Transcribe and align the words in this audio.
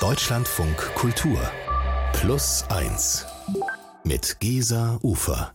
Deutschlandfunk 0.00 0.78
Kultur 0.94 1.38
Plus 2.14 2.64
1 2.70 3.26
mit 4.02 4.40
Gesa 4.40 4.98
Ufer. 5.02 5.52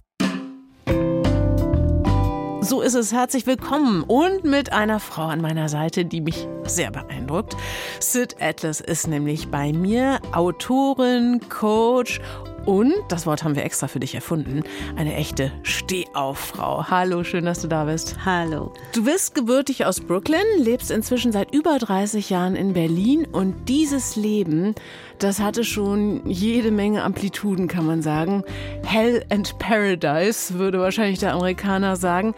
So 2.61 2.81
ist 2.81 2.93
es. 2.93 3.11
Herzlich 3.11 3.47
willkommen 3.47 4.03
und 4.03 4.43
mit 4.43 4.71
einer 4.71 4.99
Frau 4.99 5.23
an 5.23 5.41
meiner 5.41 5.67
Seite, 5.67 6.05
die 6.05 6.21
mich 6.21 6.47
sehr 6.63 6.91
beeindruckt. 6.91 7.57
Sid 7.99 8.35
Atlas 8.39 8.81
ist 8.81 9.07
nämlich 9.07 9.47
bei 9.47 9.73
mir 9.73 10.19
Autorin, 10.31 11.41
Coach 11.49 12.21
und, 12.65 12.93
das 13.09 13.25
Wort 13.25 13.43
haben 13.43 13.55
wir 13.55 13.63
extra 13.63 13.87
für 13.87 13.99
dich 13.99 14.15
erfunden, 14.15 14.63
eine 14.95 15.15
echte 15.15 15.51
Stehauffrau. 15.63 16.85
Hallo, 16.89 17.23
schön, 17.23 17.45
dass 17.45 17.61
du 17.61 17.67
da 17.67 17.85
bist. 17.85 18.17
Hallo. 18.25 18.73
Du 18.93 19.03
bist 19.03 19.35
gebürtig 19.35 19.85
aus 19.85 20.01
Brooklyn, 20.01 20.45
lebst 20.57 20.91
inzwischen 20.91 21.31
seit 21.31 21.53
über 21.53 21.77
30 21.77 22.29
Jahren 22.29 22.55
in 22.55 22.73
Berlin 22.73 23.27
und 23.31 23.69
dieses 23.69 24.15
Leben, 24.15 24.75
das 25.19 25.39
hatte 25.39 25.63
schon 25.63 26.29
jede 26.29 26.71
Menge 26.71 27.03
Amplituden, 27.03 27.67
kann 27.67 27.85
man 27.85 28.01
sagen. 28.01 28.43
Hell 28.83 29.25
and 29.29 29.57
Paradise, 29.59 30.55
würde 30.55 30.79
wahrscheinlich 30.79 31.19
der 31.19 31.33
Amerikaner 31.33 31.95
sagen. 31.95 32.35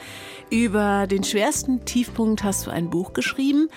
Über 0.50 1.08
den 1.08 1.26
schwersten 1.26 1.84
Tiefpunkt 1.84 2.44
hast 2.44 2.68
du 2.68 2.72
ein 2.72 2.90
Buch 2.90 3.12
geschrieben. 3.12 3.68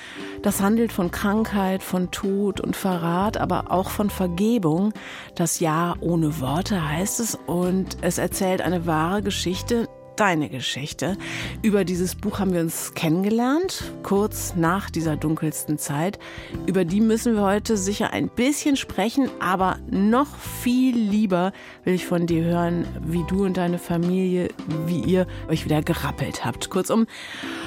Das 0.42 0.62
handelt 0.62 0.92
von 0.92 1.10
Krankheit, 1.10 1.82
von 1.82 2.12
Tod 2.12 2.60
und 2.60 2.76
Verrat, 2.76 3.38
aber 3.38 3.72
auch 3.72 3.90
von 3.90 4.08
Vergebung. 4.08 4.92
Das 5.34 5.58
Jahr 5.58 5.96
ohne 6.00 6.40
Worte 6.40 6.88
heißt 6.88 7.18
es 7.18 7.36
und 7.46 7.96
es 8.02 8.18
erzählt 8.18 8.62
eine 8.62 8.86
wahre 8.86 9.20
Geschichte, 9.22 9.88
deine 10.20 10.50
Geschichte. 10.50 11.16
Über 11.62 11.84
dieses 11.84 12.14
Buch 12.14 12.40
haben 12.40 12.52
wir 12.52 12.60
uns 12.60 12.92
kennengelernt, 12.92 13.90
kurz 14.02 14.54
nach 14.54 14.90
dieser 14.90 15.16
dunkelsten 15.16 15.78
Zeit. 15.78 16.18
Über 16.66 16.84
die 16.84 17.00
müssen 17.00 17.36
wir 17.36 17.42
heute 17.42 17.78
sicher 17.78 18.12
ein 18.12 18.28
bisschen 18.28 18.76
sprechen, 18.76 19.30
aber 19.40 19.78
noch 19.90 20.36
viel 20.36 20.94
lieber 20.94 21.52
will 21.84 21.94
ich 21.94 22.04
von 22.04 22.26
dir 22.26 22.44
hören, 22.44 22.86
wie 23.02 23.24
du 23.28 23.46
und 23.46 23.56
deine 23.56 23.78
Familie, 23.78 24.48
wie 24.84 25.00
ihr 25.00 25.26
euch 25.48 25.64
wieder 25.64 25.80
gerappelt 25.80 26.44
habt. 26.44 26.68
Kurzum, 26.68 27.06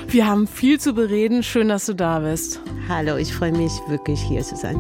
wir 0.08 0.28
haben 0.28 0.46
viel 0.46 0.80
zu 0.80 0.94
bereden. 0.94 1.42
Schön, 1.42 1.70
dass 1.70 1.88
du 1.88 1.96
da 1.96 2.20
bist. 2.20 2.62
Hallo, 2.88 3.18
ich 3.18 3.34
freue 3.34 3.52
mich 3.52 3.72
wirklich 3.88 4.22
hier 4.22 4.44
zu 4.44 4.56
sein. 4.56 4.78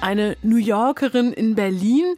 Eine 0.00 0.36
New 0.42 0.56
Yorkerin 0.56 1.32
in 1.32 1.56
Berlin 1.56 2.14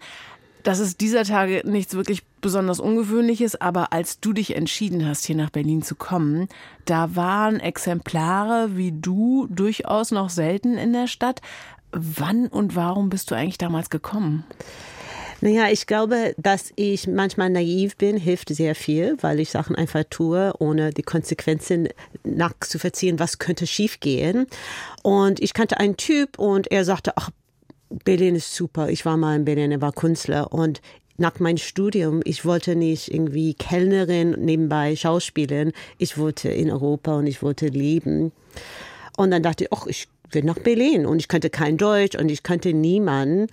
das 0.62 0.78
ist 0.78 1.00
dieser 1.00 1.24
Tage 1.24 1.62
nichts 1.64 1.94
wirklich 1.94 2.22
besonders 2.40 2.80
Ungewöhnliches, 2.80 3.60
aber 3.60 3.92
als 3.92 4.20
du 4.20 4.32
dich 4.32 4.56
entschieden 4.56 5.06
hast, 5.06 5.24
hier 5.24 5.36
nach 5.36 5.50
Berlin 5.50 5.82
zu 5.82 5.94
kommen, 5.94 6.48
da 6.84 7.16
waren 7.16 7.60
Exemplare 7.60 8.76
wie 8.76 8.92
du 8.92 9.46
durchaus 9.50 10.10
noch 10.10 10.30
selten 10.30 10.76
in 10.76 10.92
der 10.92 11.06
Stadt. 11.06 11.40
Wann 11.92 12.46
und 12.46 12.74
warum 12.74 13.10
bist 13.10 13.30
du 13.30 13.34
eigentlich 13.34 13.58
damals 13.58 13.90
gekommen? 13.90 14.44
Naja, 15.42 15.68
ich 15.70 15.88
glaube, 15.88 16.34
dass 16.36 16.72
ich 16.76 17.08
manchmal 17.08 17.50
naiv 17.50 17.96
bin, 17.96 18.16
hilft 18.16 18.50
sehr 18.50 18.76
viel, 18.76 19.16
weil 19.22 19.40
ich 19.40 19.50
Sachen 19.50 19.74
einfach 19.74 20.04
tue, 20.08 20.52
ohne 20.60 20.90
die 20.92 21.02
Konsequenzen 21.02 21.88
nachzuverziehen, 22.22 23.18
was 23.18 23.40
könnte 23.40 23.66
schiefgehen. 23.66 24.46
Und 25.02 25.40
ich 25.40 25.52
kannte 25.52 25.78
einen 25.78 25.96
Typ 25.96 26.38
und 26.38 26.70
er 26.70 26.84
sagte, 26.84 27.16
ach, 27.16 27.30
Berlin 28.04 28.34
ist 28.34 28.54
super. 28.54 28.88
Ich 28.88 29.04
war 29.04 29.16
mal 29.16 29.36
in 29.36 29.44
Berlin, 29.44 29.72
er 29.72 29.80
war 29.80 29.92
Künstler 29.92 30.52
und 30.52 30.80
nach 31.18 31.38
meinem 31.40 31.58
Studium, 31.58 32.20
ich 32.24 32.44
wollte 32.44 32.74
nicht 32.74 33.12
irgendwie 33.12 33.54
Kellnerin 33.54 34.30
nebenbei 34.30 34.96
Schauspielen. 34.96 35.72
Ich 35.98 36.16
wollte 36.18 36.48
in 36.48 36.70
Europa 36.70 37.16
und 37.16 37.26
ich 37.26 37.42
wollte 37.42 37.66
leben. 37.68 38.32
Und 39.16 39.30
dann 39.30 39.42
dachte 39.42 39.64
ich, 39.64 39.72
ach, 39.72 39.86
ich 39.86 40.08
will 40.30 40.42
nach 40.42 40.58
Berlin 40.58 41.06
und 41.06 41.18
ich 41.18 41.28
kannte 41.28 41.50
kein 41.50 41.76
Deutsch 41.76 42.16
und 42.16 42.30
ich 42.30 42.42
kannte 42.42 42.72
niemanden. 42.72 43.48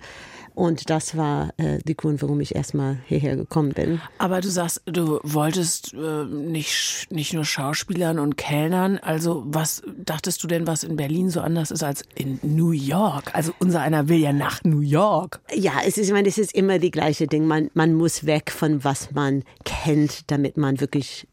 Und 0.60 0.90
das 0.90 1.16
war 1.16 1.54
äh, 1.56 1.78
der 1.78 1.94
Grund, 1.94 2.20
warum 2.20 2.38
ich 2.42 2.54
erstmal 2.54 2.98
hierher 3.06 3.34
gekommen 3.34 3.72
bin. 3.72 3.98
Aber 4.18 4.42
du 4.42 4.50
sagst, 4.50 4.82
du 4.84 5.18
wolltest 5.22 5.94
äh, 5.94 6.24
nicht, 6.26 7.06
nicht 7.08 7.32
nur 7.32 7.46
Schauspielern 7.46 8.18
und 8.18 8.36
Kellnern. 8.36 8.98
Also 8.98 9.42
was 9.46 9.82
dachtest 10.04 10.44
du 10.44 10.48
denn, 10.48 10.66
was 10.66 10.84
in 10.84 10.96
Berlin 10.96 11.30
so 11.30 11.40
anders 11.40 11.70
ist 11.70 11.82
als 11.82 12.04
in 12.14 12.40
New 12.42 12.72
York? 12.72 13.34
Also 13.34 13.52
unser 13.58 13.80
einer 13.80 14.10
will 14.10 14.18
ja 14.18 14.34
nach 14.34 14.62
New 14.62 14.80
York. 14.80 15.40
Ja, 15.54 15.80
es 15.86 15.96
ist, 15.96 16.08
ich 16.08 16.12
meine, 16.12 16.28
es 16.28 16.36
ist 16.36 16.54
immer 16.54 16.78
die 16.78 16.90
gleiche 16.90 17.26
Ding. 17.26 17.46
Man, 17.46 17.70
man 17.72 17.94
muss 17.94 18.26
weg 18.26 18.50
von 18.50 18.84
was 18.84 19.12
man 19.12 19.44
kennt, 19.64 20.30
damit 20.30 20.58
man 20.58 20.78
wirklich 20.78 21.26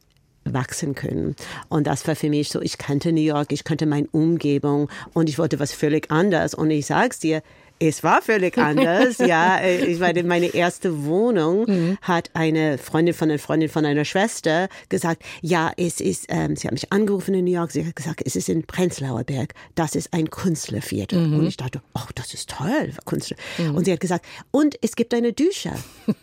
wachsen 0.53 0.95
können. 0.95 1.35
Und 1.67 1.85
das 1.87 2.07
war 2.07 2.15
für 2.15 2.29
mich 2.29 2.47
so, 2.47 2.61
ich 2.61 2.77
kannte 2.77 3.11
New 3.11 3.19
York, 3.19 3.51
ich 3.51 3.65
kannte 3.65 3.87
meine 3.87 4.07
Umgebung 4.13 4.89
und 5.13 5.27
ich 5.27 5.37
wollte 5.37 5.59
was 5.59 5.73
völlig 5.73 6.09
anderes. 6.11 6.53
Und 6.53 6.71
ich 6.71 6.85
sag's 6.85 7.19
dir, 7.19 7.41
es 7.79 8.03
war 8.03 8.21
völlig 8.21 8.57
anders, 8.57 9.17
ja. 9.19 9.57
Äh, 9.57 9.85
ich 9.85 9.99
meine, 9.99 10.23
meine 10.23 10.47
erste 10.47 11.05
Wohnung 11.05 11.65
mhm. 11.67 11.97
hat 12.01 12.31
eine 12.33 12.77
Freundin 12.77 13.13
von 13.13 13.29
einer 13.29 13.39
Freundin 13.39 13.69
von 13.69 13.85
einer 13.85 14.05
Schwester 14.05 14.69
gesagt, 14.89 15.23
ja, 15.41 15.71
es 15.77 15.99
ist, 15.99 16.25
ähm, 16.29 16.55
sie 16.55 16.67
hat 16.67 16.73
mich 16.73 16.91
angerufen 16.91 17.33
in 17.33 17.45
New 17.45 17.51
York, 17.51 17.71
sie 17.71 17.85
hat 17.85 17.95
gesagt, 17.95 18.21
es 18.25 18.35
ist 18.35 18.49
in 18.49 18.63
Prenzlauer 18.63 19.23
Berg, 19.23 19.53
das 19.75 19.95
ist 19.95 20.13
ein 20.13 20.29
Künstlerviertel. 20.29 21.27
Mhm. 21.27 21.39
Und 21.39 21.47
ich 21.47 21.57
dachte, 21.57 21.81
oh, 21.93 22.07
das 22.15 22.33
ist 22.33 22.49
toll, 22.49 22.91
Künstler. 23.05 23.37
Mhm. 23.57 23.75
Und 23.75 23.85
sie 23.85 23.93
hat 23.93 23.99
gesagt, 23.99 24.25
und 24.51 24.77
es 24.81 24.95
gibt 24.95 25.13
eine 25.13 25.33
Dusche. 25.33 25.71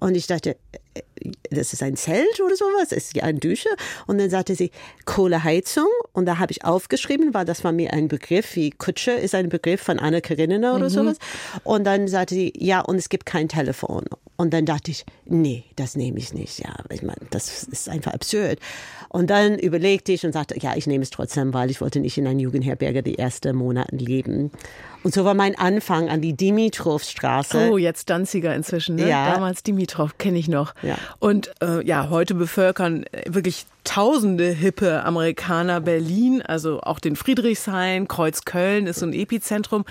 Und 0.00 0.16
ich 0.16 0.26
dachte, 0.26 0.56
das 1.50 1.72
ist 1.72 1.82
ein 1.82 1.96
Zelt 1.96 2.40
oder 2.44 2.56
sowas, 2.56 2.92
ist 2.92 3.16
ja 3.16 3.24
eine 3.24 3.38
Dusche. 3.38 3.68
Und 4.06 4.18
dann 4.18 4.30
sagte 4.30 4.54
sie 4.54 4.70
Kohleheizung. 5.04 5.88
Und 6.12 6.26
da 6.26 6.38
habe 6.38 6.52
ich 6.52 6.64
aufgeschrieben, 6.64 7.34
weil 7.34 7.44
das 7.44 7.64
war 7.64 7.72
mir 7.72 7.92
ein 7.92 8.08
Begriff, 8.08 8.56
wie 8.56 8.70
Kutsche 8.70 9.12
ist 9.12 9.34
ein 9.34 9.48
Begriff 9.48 9.80
von 9.80 9.98
Anna 9.98 10.20
Karenina 10.20 10.74
oder 10.74 10.88
mhm. 10.88 10.94
sowas. 10.94 11.16
Und 11.62 11.84
dann 11.84 12.08
sagte 12.08 12.34
sie, 12.34 12.52
ja, 12.56 12.80
und 12.80 12.96
es 12.96 13.08
gibt 13.08 13.26
kein 13.26 13.48
Telefon. 13.48 14.04
Und 14.36 14.52
dann 14.52 14.66
dachte 14.66 14.90
ich, 14.90 15.04
nee, 15.26 15.64
das 15.76 15.96
nehme 15.96 16.18
ich 16.18 16.34
nicht. 16.34 16.58
Ja, 16.58 16.74
ich 16.90 17.02
meine, 17.02 17.20
das 17.30 17.64
ist 17.64 17.88
einfach 17.88 18.12
absurd. 18.12 18.58
Und 19.14 19.30
dann 19.30 19.60
überlegte 19.60 20.10
ich 20.10 20.26
und 20.26 20.32
sagte, 20.32 20.58
ja, 20.60 20.74
ich 20.74 20.88
nehme 20.88 21.04
es 21.04 21.10
trotzdem, 21.10 21.54
weil 21.54 21.70
ich 21.70 21.80
wollte 21.80 22.00
nicht 22.00 22.18
in 22.18 22.26
einer 22.26 22.40
Jugendherberge 22.40 23.00
die 23.04 23.16
ersten 23.16 23.54
Monate 23.54 23.94
leben. 23.94 24.50
Und 25.04 25.14
so 25.14 25.24
war 25.24 25.34
mein 25.34 25.56
Anfang 25.56 26.08
an 26.08 26.20
die 26.20 26.32
Dimitrovstraße. 26.32 27.70
Oh, 27.70 27.78
jetzt 27.78 28.10
Danziger 28.10 28.54
inzwischen, 28.56 28.96
ne? 28.96 29.08
Ja. 29.08 29.32
Damals 29.34 29.62
Dimitrov, 29.62 30.18
kenne 30.18 30.38
ich 30.38 30.48
noch. 30.48 30.74
Ja. 30.82 30.96
Und 31.20 31.52
äh, 31.62 31.86
ja, 31.86 32.08
heute 32.10 32.34
bevölkern 32.34 33.04
äh, 33.12 33.22
wirklich 33.32 33.66
tausende 33.84 34.46
hippe 34.48 35.04
Amerikaner 35.04 35.80
Berlin, 35.82 36.40
also 36.40 36.80
auch 36.80 36.98
den 36.98 37.16
Friedrichshain, 37.16 38.08
Kreuzköln 38.08 38.86
ist 38.86 39.00
so 39.00 39.06
ein 39.06 39.12
Epizentrum. 39.12 39.84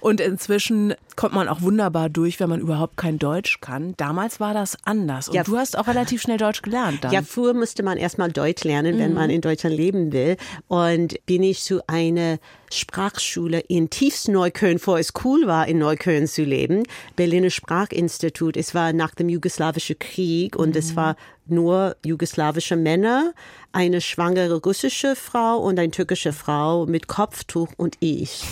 Und 0.00 0.20
inzwischen 0.22 0.94
kommt 1.14 1.34
man 1.34 1.46
auch 1.48 1.60
wunderbar 1.60 2.08
durch, 2.08 2.40
wenn 2.40 2.48
man 2.48 2.60
überhaupt 2.60 2.96
kein 2.96 3.18
Deutsch 3.18 3.60
kann. 3.60 3.92
Damals 3.98 4.40
war 4.40 4.54
das 4.54 4.78
anders. 4.84 5.28
Und 5.28 5.34
Ja. 5.34 5.42
du 5.42 5.58
hast 5.58 5.76
auch 5.76 5.88
relativ 5.88 6.22
schnell 6.22 6.38
Deutsch 6.38 6.62
gelernt 6.62 7.04
dann. 7.04 7.12
Ja, 7.12 7.20
früher 7.22 7.52
musste 7.52 7.82
man 7.82 7.98
erstmal 7.98 8.32
Deutsch 8.32 8.47
lernen, 8.64 8.98
wenn 8.98 9.14
man 9.14 9.30
in 9.30 9.40
Deutschland 9.40 9.76
leben 9.76 10.12
will. 10.12 10.36
Und 10.66 11.24
bin 11.26 11.42
ich 11.42 11.62
zu 11.62 11.80
einer 11.86 12.38
Sprachschule 12.70 13.60
in 13.60 13.90
Tiefsneukölln, 13.90 14.78
vor 14.78 14.98
es 14.98 15.12
cool 15.24 15.46
war, 15.46 15.68
in 15.68 15.78
Neukölln 15.78 16.26
zu 16.26 16.42
leben. 16.42 16.82
Berliner 17.16 17.50
Sprachinstitut. 17.50 18.56
Es 18.56 18.74
war 18.74 18.92
nach 18.92 19.14
dem 19.14 19.28
jugoslawischen 19.28 19.98
Krieg 19.98 20.56
und 20.56 20.76
es 20.76 20.96
war 20.96 21.16
nur 21.46 21.96
jugoslawische 22.04 22.76
Männer, 22.76 23.32
eine 23.72 24.00
schwangere 24.00 24.60
russische 24.60 25.16
Frau 25.16 25.58
und 25.58 25.78
eine 25.78 25.90
türkische 25.90 26.32
Frau 26.32 26.86
mit 26.86 27.06
Kopftuch 27.06 27.68
und 27.76 27.96
ich. 28.00 28.42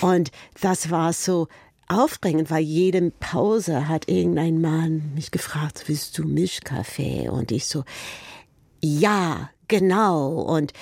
Und 0.00 0.30
das 0.60 0.90
war 0.90 1.12
so 1.12 1.48
aufregend, 1.88 2.50
weil 2.50 2.62
jede 2.62 3.10
Pause 3.10 3.88
hat 3.88 4.08
irgendein 4.08 4.60
Mann 4.60 5.12
mich 5.14 5.30
gefragt, 5.30 5.84
willst 5.86 6.16
du 6.18 6.24
Milchkaffee? 6.24 7.28
Und 7.28 7.50
ich 7.50 7.66
so, 7.66 7.84
ja, 8.80 9.50
genau. 9.68 10.40
Und 10.40 10.72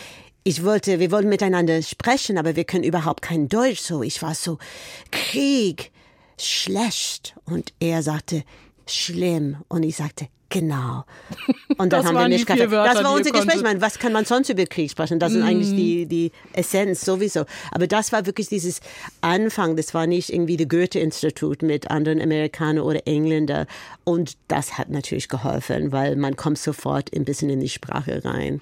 ich 0.44 0.64
wollte, 0.64 1.00
wir 1.00 1.10
wollten 1.10 1.28
miteinander 1.28 1.82
sprechen, 1.82 2.38
aber 2.38 2.56
wir 2.56 2.64
können 2.64 2.84
überhaupt 2.84 3.22
kein 3.22 3.48
Deutsch. 3.48 3.80
So, 3.80 4.02
ich 4.02 4.22
war 4.22 4.34
so, 4.34 4.58
Krieg, 5.10 5.90
schlecht. 6.38 7.34
Und 7.44 7.72
er 7.80 8.02
sagte, 8.02 8.44
schlimm. 8.86 9.56
Und 9.68 9.82
ich 9.82 9.96
sagte, 9.96 10.28
genau. 10.48 11.04
Und 11.78 11.92
dann 11.92 12.02
Das 12.02 12.06
haben 12.06 12.14
wir 12.14 12.28
nicht 12.28 12.50
vier 12.50 12.70
Wörter, 12.70 12.94
Das 12.94 13.04
war 13.04 13.12
unser 13.12 13.30
Gespräch. 13.30 13.56
Ich 13.56 13.62
meine, 13.62 13.80
was 13.80 13.98
kann 13.98 14.12
man 14.12 14.24
sonst 14.24 14.48
über 14.48 14.64
Krieg 14.66 14.90
sprechen? 14.90 15.18
Das 15.18 15.32
ist 15.32 15.42
eigentlich 15.42 15.70
die, 15.70 16.06
die 16.06 16.32
Essenz 16.52 17.04
sowieso. 17.04 17.44
Aber 17.70 17.86
das 17.86 18.12
war 18.12 18.26
wirklich 18.26 18.48
dieses 18.48 18.80
Anfang. 19.20 19.76
Das 19.76 19.94
war 19.94 20.06
nicht 20.06 20.32
irgendwie 20.32 20.56
das 20.56 20.68
Goethe-Institut 20.68 21.62
mit 21.62 21.90
anderen 21.90 22.20
Amerikanern 22.20 22.84
oder 22.84 23.06
Engländern. 23.06 23.66
Und 24.04 24.36
das 24.48 24.78
hat 24.78 24.88
natürlich 24.88 25.28
geholfen, 25.28 25.90
weil 25.92 26.16
man 26.16 26.36
kommt 26.36 26.58
sofort 26.58 27.12
ein 27.14 27.24
bisschen 27.24 27.50
in 27.50 27.60
die 27.60 27.68
Sprache 27.68 28.24
rein. 28.24 28.60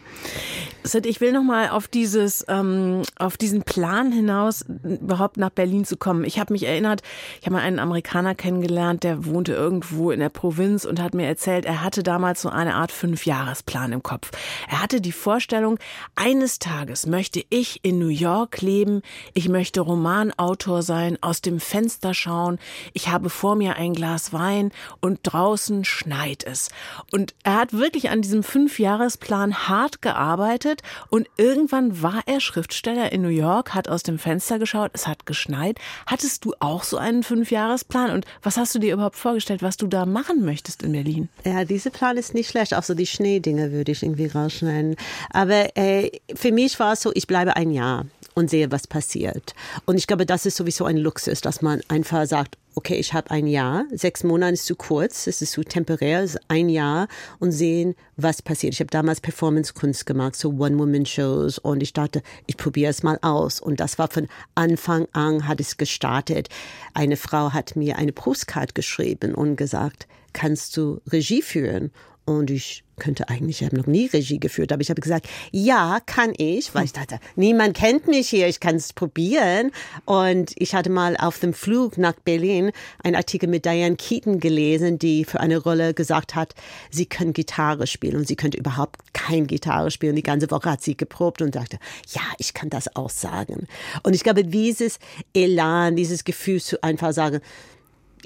Sid, 0.85 1.07
ich 1.07 1.21
will 1.21 1.33
noch 1.33 1.43
mal 1.43 1.69
auf 1.69 1.89
dieses, 1.89 2.45
ähm, 2.49 3.03
auf 3.17 3.37
diesen 3.37 3.63
Plan 3.63 4.11
hinaus, 4.11 4.65
überhaupt 4.83 5.37
nach 5.37 5.51
Berlin 5.51 5.85
zu 5.85 5.97
kommen. 5.97 6.25
Ich 6.25 6.39
habe 6.39 6.53
mich 6.53 6.65
erinnert, 6.65 7.03
ich 7.41 7.47
habe 7.47 7.57
mal 7.57 7.63
einen 7.63 7.79
Amerikaner 7.79 8.35
kennengelernt, 8.35 9.03
der 9.03 9.27
wohnte 9.27 9.53
irgendwo 9.53 10.11
in 10.11 10.21
der 10.21 10.29
Provinz 10.29 10.85
und 10.85 11.01
hat 11.01 11.15
mir 11.15 11.27
erzählt, 11.27 11.65
er 11.65 11.74
er 11.75 11.83
hatte 11.83 12.05
damals 12.05 12.41
so 12.41 12.51
eine 12.51 12.77
Art 12.77 12.93
Fünfjahresplan 12.93 13.91
im 13.91 14.03
Kopf. 14.05 14.31
Er 14.69 14.81
hatte 14.81 15.01
die 15.01 15.11
Vorstellung, 15.11 15.81
eines 16.15 16.61
Tages 16.61 17.05
möchte 17.05 17.45
ich 17.51 17.81
in 17.85 17.99
New 17.99 18.07
York 18.07 18.61
leben, 18.61 19.03
ich 19.33 19.49
möchte 19.49 19.81
Romanautor 19.81 20.83
sein, 20.83 21.19
aus 21.21 21.41
dem 21.41 21.59
Fenster 21.59 22.15
schauen, 22.15 22.61
ich 22.93 23.09
habe 23.09 23.29
vor 23.29 23.57
mir 23.57 23.75
ein 23.75 23.93
Glas 23.93 24.33
Wein 24.33 24.71
und 25.01 25.19
draußen 25.25 25.85
schneit 25.85 26.45
es. 26.45 26.69
Und 27.11 27.35
er 27.43 27.57
hat 27.57 27.73
wirklich 27.73 28.09
an 28.09 28.23
diesem 28.23 28.45
Fünfjahresplan 28.45 29.69
hart 29.69 30.01
gearbeitet 30.01 30.83
und 31.09 31.29
irgendwann 31.37 32.03
war 32.03 32.23
er 32.27 32.39
Schriftsteller 32.39 33.11
in 33.11 33.23
New 33.23 33.29
York, 33.29 33.75
hat 33.75 33.89
aus 33.89 34.05
dem 34.05 34.21
Fenster 34.21 34.61
geschaut, 34.61 34.93
es 34.95 35.09
hat 35.09 35.27
geschneit. 35.27 35.81
Hattest 36.07 36.45
du 36.45 36.55
auch 36.61 36.85
so 36.85 36.99
einen 36.99 37.25
Fünfjahresplan 37.25 38.13
und 38.13 38.27
was 38.45 38.59
hast 38.59 38.77
du 38.77 38.79
dir 38.79 38.95
überhaupt 38.95 39.17
vorgestellt, 39.17 39.65
was 39.65 39.77
du 39.77 39.89
da 39.89 40.07
machen 40.07 40.45
möchtest 40.45 40.85
in 40.85 40.93
Berlin? 40.93 41.29
Ja, 41.45 41.64
dieser 41.65 41.91
Plan 41.91 42.17
ist 42.17 42.35
nicht 42.35 42.51
schlecht. 42.51 42.75
Auch 42.75 42.83
so 42.83 42.95
die 42.95 43.07
Schneedinge 43.07 43.73
würde 43.73 43.93
ich 43.93 44.03
irgendwie 44.03 44.27
rausschneiden. 44.27 44.97
Aber 45.31 45.77
äh, 45.77 46.11
für 46.35 46.53
mich 46.53 46.79
war 46.79 46.95
es 46.95 47.03
so, 47.03 47.13
ich 47.15 47.27
bleibe 47.27 47.57
ein 47.57 47.71
Jahr 47.71 48.07
und 48.35 48.51
sehe, 48.51 48.71
was 48.71 48.87
passiert. 48.87 49.55
Und 49.87 49.97
ich 49.97 50.07
glaube, 50.07 50.27
das 50.27 50.47
ist 50.47 50.57
sowieso 50.57 50.85
ein 50.85 50.97
Luxus, 50.97 51.41
dass 51.41 51.63
man 51.63 51.81
einfach 51.89 52.27
sagt, 52.27 52.59
okay, 52.75 52.97
ich 52.97 53.15
habe 53.15 53.31
ein 53.31 53.47
Jahr, 53.47 53.85
sechs 53.93 54.25
Monate 54.25 54.55
ist 54.55 54.67
zu 54.67 54.75
kurz, 54.75 55.29
es 55.29 55.41
ist 55.41 55.53
zu 55.53 55.63
temporär, 55.63 56.23
es 56.23 56.35
ist 56.35 56.41
ein 56.49 56.69
Jahr 56.69 57.07
und 57.39 57.53
sehen, 57.53 57.95
was 58.17 58.43
passiert. 58.43 58.75
Ich 58.75 58.81
habe 58.81 58.91
damals 58.91 59.21
Performance-Kunst 59.21 60.07
gemacht, 60.07 60.35
so 60.35 60.51
One-Woman-Shows 60.51 61.61
und 61.61 61.83
ich 61.83 61.93
dachte, 61.93 62.23
ich 62.47 62.57
probiere 62.57 62.91
es 62.91 63.05
mal 63.05 63.19
aus. 63.23 63.61
Und 63.61 63.79
das 63.79 63.99
war 63.99 64.11
von 64.11 64.27
Anfang 64.57 65.07
an, 65.13 65.47
hat 65.47 65.61
es 65.61 65.77
gestartet. 65.77 66.49
Eine 66.95 67.17
Frau 67.17 67.53
hat 67.53 67.77
mir 67.77 67.97
eine 67.97 68.13
Postkarte 68.13 68.75
geschrieben 68.75 69.35
und 69.35 69.55
gesagt, 69.55 70.09
kannst 70.35 70.77
du 70.77 71.01
Regie 71.11 71.41
führen? 71.41 71.91
Und 72.27 72.51
ich 72.51 72.85
könnte 72.97 73.29
eigentlich, 73.29 73.61
ich 73.61 73.67
habe 73.67 73.77
noch 73.77 73.87
nie 73.87 74.07
Regie 74.07 74.39
geführt, 74.39 74.73
aber 74.73 74.81
ich 74.81 74.89
habe 74.89 75.01
gesagt, 75.01 75.29
ja, 75.51 75.99
kann 76.07 76.33
ich, 76.39 76.75
weil 76.75 76.87
ich 76.87 76.93
dachte, 76.93 77.19
niemand 77.37 77.77
kennt 77.77 78.09
mich 78.09 78.31
hier, 78.31 78.49
ich 78.49 78.61
kann 78.61 78.77
es 78.77 78.95
probieren. 78.95 79.73
Und 80.07 80.53
ich 80.57 80.75
hatte 80.75 80.89
mal 80.89 81.17
auf 81.19 81.39
dem 81.39 81.53
Flug 81.53 81.99
nach 81.99 82.15
Berlin 82.15 82.71
einen 83.03 83.17
Artikel 83.17 83.47
mit 83.49 83.67
Diane 83.67 83.97
Keaton 83.97 84.41
gelesen, 84.41 84.99
die 84.99 85.27
für 85.27 85.41
eine 85.41 85.59
Rolle 85.59 85.93
gesagt 85.93 86.35
hat, 86.35 86.55
sie 86.91 87.05
kann 87.05 87.35
Gitarre 87.35 87.87
spielen 87.87 88.17
und 88.17 88.27
sie 88.27 88.37
könnte 88.37 88.57
überhaupt 88.57 89.13
kein 89.13 89.47
Gitarre 89.47 89.91
spielen. 89.91 90.17
Die 90.17 90.23
ganze 90.23 90.51
Woche 90.51 90.71
hat 90.71 90.83
sie 90.83 90.97
geprobt 90.97 91.43
und 91.43 91.57
dachte, 91.57 91.79
ja, 92.09 92.23
ich 92.39 92.55
kann 92.55 92.71
das 92.71 92.97
auch 92.97 93.11
sagen. 93.11 93.67
Und 94.03 94.15
ich 94.15 94.23
glaube, 94.23 94.45
dieses 94.45 94.99
Elan, 95.35 95.97
dieses 95.97 96.25
Gefühl 96.25 96.63
zu 96.63 96.83
einfach 96.83 97.13
sagen, 97.13 97.41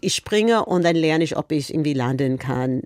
ich 0.02 0.14
springe 0.14 0.64
und 0.64 0.84
dann 0.84 0.96
lerne 0.96 1.24
ich, 1.24 1.36
ob 1.36 1.52
ich 1.52 1.72
irgendwie 1.72 1.94
landen 1.94 2.38
kann 2.38 2.82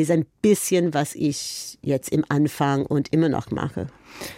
ist 0.00 0.10
ein 0.10 0.26
bisschen, 0.42 0.94
was 0.94 1.14
ich 1.14 1.78
jetzt 1.82 2.10
im 2.10 2.24
Anfang 2.28 2.86
und 2.86 3.12
immer 3.12 3.28
noch 3.28 3.50
mache. 3.50 3.88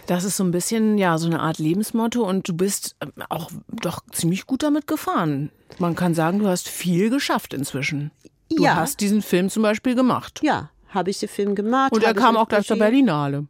Das 0.05 0.23
ist 0.23 0.37
so 0.37 0.43
ein 0.43 0.51
bisschen, 0.51 0.97
ja, 0.97 1.17
so 1.17 1.27
eine 1.27 1.39
Art 1.39 1.57
Lebensmotto 1.57 2.27
und 2.27 2.47
du 2.47 2.53
bist 2.53 2.95
ähm, 3.01 3.11
auch 3.29 3.49
doch 3.69 4.01
ziemlich 4.11 4.45
gut 4.45 4.63
damit 4.63 4.87
gefahren. 4.87 5.51
Man 5.79 5.95
kann 5.95 6.13
sagen, 6.13 6.39
du 6.39 6.47
hast 6.47 6.67
viel 6.67 7.09
geschafft 7.09 7.53
inzwischen. 7.53 8.11
Du 8.49 8.63
ja. 8.63 8.75
hast 8.75 8.99
diesen 8.99 9.21
Film 9.21 9.49
zum 9.49 9.63
Beispiel 9.63 9.95
gemacht. 9.95 10.41
Ja, 10.43 10.69
habe 10.89 11.09
ich 11.09 11.19
den 11.19 11.29
Film 11.29 11.55
gemacht. 11.55 11.93
Und 11.93 12.03
er 12.03 12.13
kam 12.13 12.37
auch 12.37 12.47
gleich 12.47 12.67
zur 12.67 12.77
Berlinale. 12.77 13.47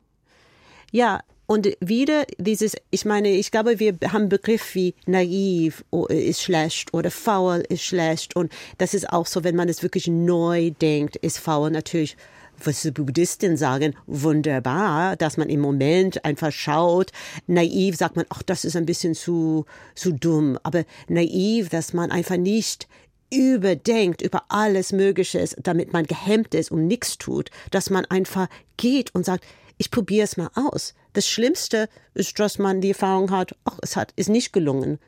Ja, 0.92 1.22
und 1.52 1.68
wieder 1.82 2.24
dieses, 2.38 2.78
ich 2.92 3.04
meine, 3.04 3.28
ich 3.28 3.52
glaube, 3.52 3.78
wir 3.78 3.98
haben 4.14 4.30
Begriff 4.30 4.74
wie 4.74 4.96
naiv 5.06 5.84
ist 6.08 6.42
schlecht 6.42 6.94
oder 6.94 7.12
faul 7.12 7.62
ist 7.68 7.84
schlecht. 7.84 8.38
Und 8.38 8.54
das 8.78 8.94
ist 8.94 9.10
auch 9.10 9.28
so, 9.28 9.44
wenn 9.44 9.58
man 9.58 9.68
es 9.68 9.84
wirklich 9.84 10.08
neu 10.08 10.72
denkt, 10.72 11.18
ist 11.18 11.40
faul 11.40 11.70
natürlich 11.70 12.16
was 12.64 12.84
die 12.84 12.92
Buddhisten 12.92 13.58
sagen, 13.58 13.96
wunderbar, 14.08 15.18
dass 15.18 15.36
man 15.36 15.50
im 15.50 15.60
Moment 15.60 16.24
einfach 16.24 16.54
schaut. 16.54 17.12
Naiv 17.48 17.98
sagt 17.98 18.16
man, 18.16 18.26
ach, 18.30 18.44
das 18.44 18.64
ist 18.64 18.78
ein 18.78 18.86
bisschen 18.86 19.14
zu, 19.14 19.66
zu 19.94 20.14
dumm. 20.14 20.58
Aber 20.64 20.86
naiv, 21.10 21.68
dass 21.68 21.92
man 21.92 22.12
einfach 22.12 22.38
nicht 22.38 22.88
überdenkt 23.30 24.22
über 24.22 24.44
alles 24.48 24.94
Mögliche, 24.94 25.44
damit 25.62 25.92
man 25.92 26.06
gehemmt 26.06 26.56
ist 26.56 26.72
und 26.72 26.88
nichts 26.88 27.18
tut, 27.18 27.50
dass 27.72 27.90
man 27.90 28.06
einfach 28.06 28.48
geht 28.78 29.14
und 29.14 29.26
sagt, 29.26 29.44
ich 29.78 29.92
probiere 29.92 30.24
es 30.24 30.38
mal 30.38 30.52
aus. 30.54 30.94
Das 31.14 31.28
Schlimmste 31.28 31.90
ist, 32.14 32.40
dass 32.40 32.58
man 32.58 32.82
die 32.82 32.90
Erfahrung 32.90 33.32
hat, 33.32 33.56
ach, 33.66 33.80
es 33.82 33.96
hat, 33.96 34.14
ist 34.16 34.30
nicht 34.30 34.54
gelungen. 34.54 35.00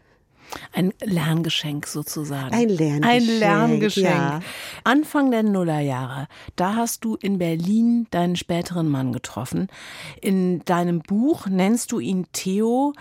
Ein 0.72 0.94
Lerngeschenk 1.02 1.88
sozusagen. 1.88 2.54
Ein 2.54 2.70
Lerngeschenk. 2.70 3.06
Ein 3.06 3.40
Lerngeschenk. 3.40 4.06
Ja. 4.06 4.40
Anfang 4.84 5.32
der 5.32 5.44
Nullerjahre, 5.44 6.28
da 6.56 6.76
hast 6.76 7.06
du 7.06 7.16
in 7.16 7.38
Berlin 7.40 8.08
deinen 8.12 8.36
späteren 8.36 8.88
Mann 8.88 9.14
getroffen. 9.14 9.68
In 10.22 10.64
deinem 10.66 11.00
Buch 11.00 11.48
nennst 11.48 11.92
du 11.92 12.00
ihn 12.00 12.28
Theo. 12.34 12.94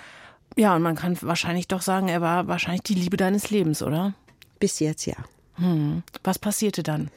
Ja, 0.57 0.77
und 0.77 0.83
man 0.83 0.97
kann 0.97 1.17
wahrscheinlich 1.21 1.69
doch 1.69 1.83
sagen, 1.83 2.09
er 2.09 2.21
war 2.21 2.47
wahrscheinlich 2.49 2.83
die 2.83 2.95
Liebe 2.95 3.17
deines 3.17 3.51
Lebens, 3.51 3.83
oder? 3.83 4.15
Bis 4.59 4.81
jetzt 4.81 5.07
ja. 5.07 5.17
Hm. 5.57 6.03
Was 6.25 6.39
passierte 6.39 6.83
dann? 6.83 7.11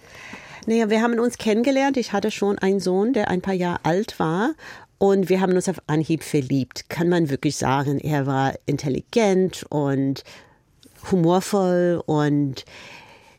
Naja, 0.67 0.89
wir 0.89 1.01
haben 1.01 1.19
uns 1.19 1.37
kennengelernt. 1.37 1.95
Ich 1.95 2.11
hatte 2.11 2.31
schon 2.31 2.57
einen 2.57 2.79
Sohn, 2.79 3.13
der 3.13 3.29
ein 3.29 3.41
paar 3.41 3.53
Jahre 3.53 3.79
alt 3.83 4.19
war. 4.19 4.51
Und 4.97 5.29
wir 5.29 5.41
haben 5.41 5.53
uns 5.53 5.69
auf 5.69 5.81
Anhieb 5.87 6.23
verliebt, 6.23 6.89
kann 6.89 7.09
man 7.09 7.29
wirklich 7.29 7.57
sagen. 7.57 7.99
Er 7.99 8.25
war 8.25 8.53
intelligent 8.65 9.65
und 9.69 10.23
humorvoll 11.11 12.01
und 12.05 12.65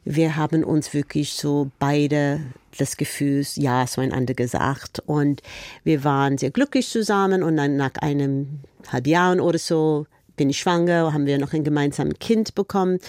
wir 0.05 0.37
haben 0.37 0.62
uns 0.62 0.94
wirklich 0.94 1.32
so 1.32 1.70
beide 1.79 2.41
das 2.79 2.97
Gefühl 2.97 3.44
Ja 3.55 3.87
zueinander 3.87 4.35
gesagt. 4.35 5.03
Und 5.06 5.43
wir 5.82 6.05
waren 6.05 6.38
sehr 6.38 6.50
glücklich 6.50 6.88
zusammen 6.88 7.43
und 7.43 7.56
dann 7.56 7.76
nach 7.76 7.94
einem 8.00 8.61
halb 8.93 9.06
Jahren 9.06 9.41
oder 9.41 9.59
so 9.59 10.06
bin 10.37 10.50
ich 10.50 10.59
schwanger, 10.59 11.12
haben 11.12 11.26
wir 11.26 11.38
noch 11.38 11.55
ein 11.55 11.64
gemeinsames 11.64 12.19
Kind 12.20 12.55
bekommen. 12.55 13.00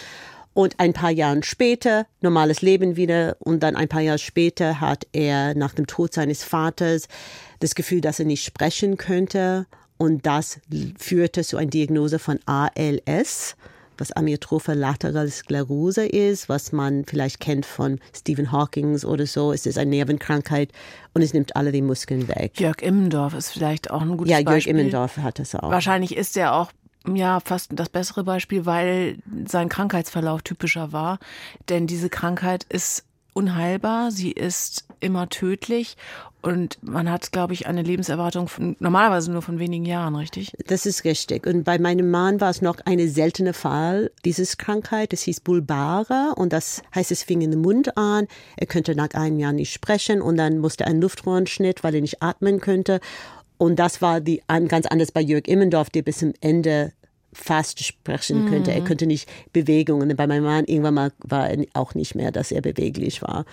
Und 0.58 0.80
ein 0.80 0.94
paar 0.94 1.12
Jahre 1.12 1.44
später, 1.44 2.08
normales 2.20 2.64
Leben 2.64 2.96
wieder. 2.96 3.38
Und 3.38 3.62
dann 3.62 3.76
ein 3.76 3.88
paar 3.88 4.02
Jahre 4.02 4.18
später 4.18 4.82
hat 4.82 5.06
er 5.12 5.54
nach 5.54 5.76
dem 5.76 5.86
Tod 5.86 6.16
seines 6.16 6.44
Vaters 6.44 7.08
das 7.60 7.76
Gefühl, 7.76 8.02
dass 8.02 8.18
er 8.18 8.26
nicht 8.26 8.44
sprechen 8.44 8.98
könnte. 8.98 9.68
Und 9.98 10.26
das 10.26 10.60
führte 10.98 11.44
zu 11.44 11.58
einer 11.58 11.70
Diagnose 11.70 12.18
von 12.18 12.40
ALS, 12.48 13.56
was 14.00 14.12
Amyotrophe 14.14 14.74
laterale 14.74 15.30
Sklerose 15.30 16.08
ist, 16.08 16.50
was 16.50 16.72
man 16.72 17.06
vielleicht 17.06 17.40
kennt 17.40 17.68
von 17.68 18.00
Stephen 18.16 18.52
Hawking 18.52 19.00
oder 19.04 19.28
so. 19.28 19.54
Es 19.54 19.68
ist 19.68 19.78
eine 19.78 19.92
Nervenkrankheit 19.92 20.72
und 21.14 21.22
es 21.22 21.36
nimmt 21.36 21.56
alle 21.56 21.72
die 21.72 21.84
Muskeln 21.84 22.28
weg. 22.30 22.60
Jörg 22.60 22.82
Immendorf 22.82 23.36
ist 23.36 23.52
vielleicht 23.52 23.92
auch 23.92 24.02
ein 24.02 24.18
gutes 24.18 24.32
ja, 24.32 24.42
Beispiel. 24.42 24.50
Ja, 24.50 24.54
Jörg 24.54 24.66
Immendorf 24.66 25.18
hat 25.18 25.40
es 25.40 25.54
auch. 25.54 25.70
Wahrscheinlich 25.70 26.18
ist 26.18 26.36
er 26.36 26.56
auch 26.56 26.72
ja, 27.16 27.40
fast 27.40 27.72
das 27.74 27.90
bessere 27.90 28.24
Beispiel, 28.24 28.66
weil 28.66 29.18
sein 29.46 29.70
Krankheitsverlauf 29.70 30.42
typischer 30.42 30.92
war. 30.92 31.20
Denn 31.70 31.88
diese 31.88 32.10
Krankheit 32.10 32.66
ist 32.70 33.04
unheilbar, 33.34 34.12
sie 34.12 34.32
ist 34.32 34.86
immer 35.00 35.30
tödlich 35.30 35.96
und 36.42 36.78
man 36.82 37.12
hat, 37.12 37.32
glaube 37.32 37.54
ich, 37.54 37.68
eine 37.68 37.82
Lebenserwartung 37.82 38.48
von 38.48 38.76
normalerweise 38.80 39.32
nur 39.32 39.42
von 39.42 39.60
wenigen 39.60 39.86
Jahren, 39.86 40.16
richtig? 40.16 40.54
Das 40.68 40.86
ist 40.86 41.04
richtig. 41.04 41.46
Und 41.46 41.64
bei 41.64 41.78
meinem 41.78 42.10
Mann 42.10 42.40
war 42.40 42.50
es 42.50 42.62
noch 42.62 42.78
eine 42.86 43.10
seltene 43.10 43.54
Fall 43.54 44.12
dieses 44.24 44.58
Krankheit. 44.58 45.14
Das 45.14 45.24
hieß 45.24 45.42
Bulbara 45.42 46.34
und 46.38 46.54
das 46.54 46.84
heißt, 46.96 47.12
es 47.12 47.24
fing 47.24 47.42
in 47.42 47.52
den 47.52 47.62
Mund 47.62 47.98
an. 47.98 48.28
Er 48.56 48.68
könnte 48.68 48.96
nach 48.96 49.10
einem 49.14 49.40
Jahr 49.40 49.52
nicht 49.52 49.74
sprechen 49.74 50.22
und 50.22 50.38
dann 50.38 50.60
musste 50.60 50.86
er 50.86 50.92
einen 50.92 51.02
Luftröhrenschnitt, 51.02 51.84
weil 51.84 51.96
er 51.96 52.02
nicht 52.02 52.24
atmen 52.24 52.62
könnte. 52.62 53.02
Und 53.58 53.78
das 53.78 54.02
war 54.02 54.22
die, 54.22 54.42
ganz 54.48 54.86
anders 54.86 55.12
bei 55.12 55.22
Jörg 55.22 55.48
Immendorf, 55.48 55.90
der 55.90 56.04
bis 56.04 56.20
zum 56.20 56.34
Ende 56.42 56.94
fast 57.38 57.84
sprechen 57.84 58.50
könnte. 58.50 58.72
Mhm. 58.72 58.78
Er 58.78 58.84
könnte 58.84 59.06
nicht 59.06 59.30
Bewegungen. 59.54 60.16
Bei 60.16 60.28
meinem 60.28 60.44
Mann 60.44 60.66
irgendwann 60.66 60.94
mal 60.94 61.12
war 61.20 61.50
er 61.50 61.66
auch 61.74 61.94
nicht 61.96 62.16
mehr, 62.16 62.32
dass 62.32 62.52
er 62.52 62.62
beweglich 62.62 63.22
war. 63.22 63.46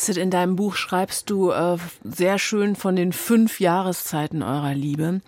Sid, 0.00 0.16
in 0.16 0.30
deinem 0.30 0.56
Buch 0.56 0.76
schreibst 0.76 1.28
du 1.28 1.50
äh, 1.50 1.76
sehr 2.04 2.38
schön 2.38 2.74
von 2.74 2.96
den 2.96 3.12
fünf 3.12 3.60
Jahreszeiten 3.60 4.42
eurer 4.42 4.74
Liebe. 4.74 5.20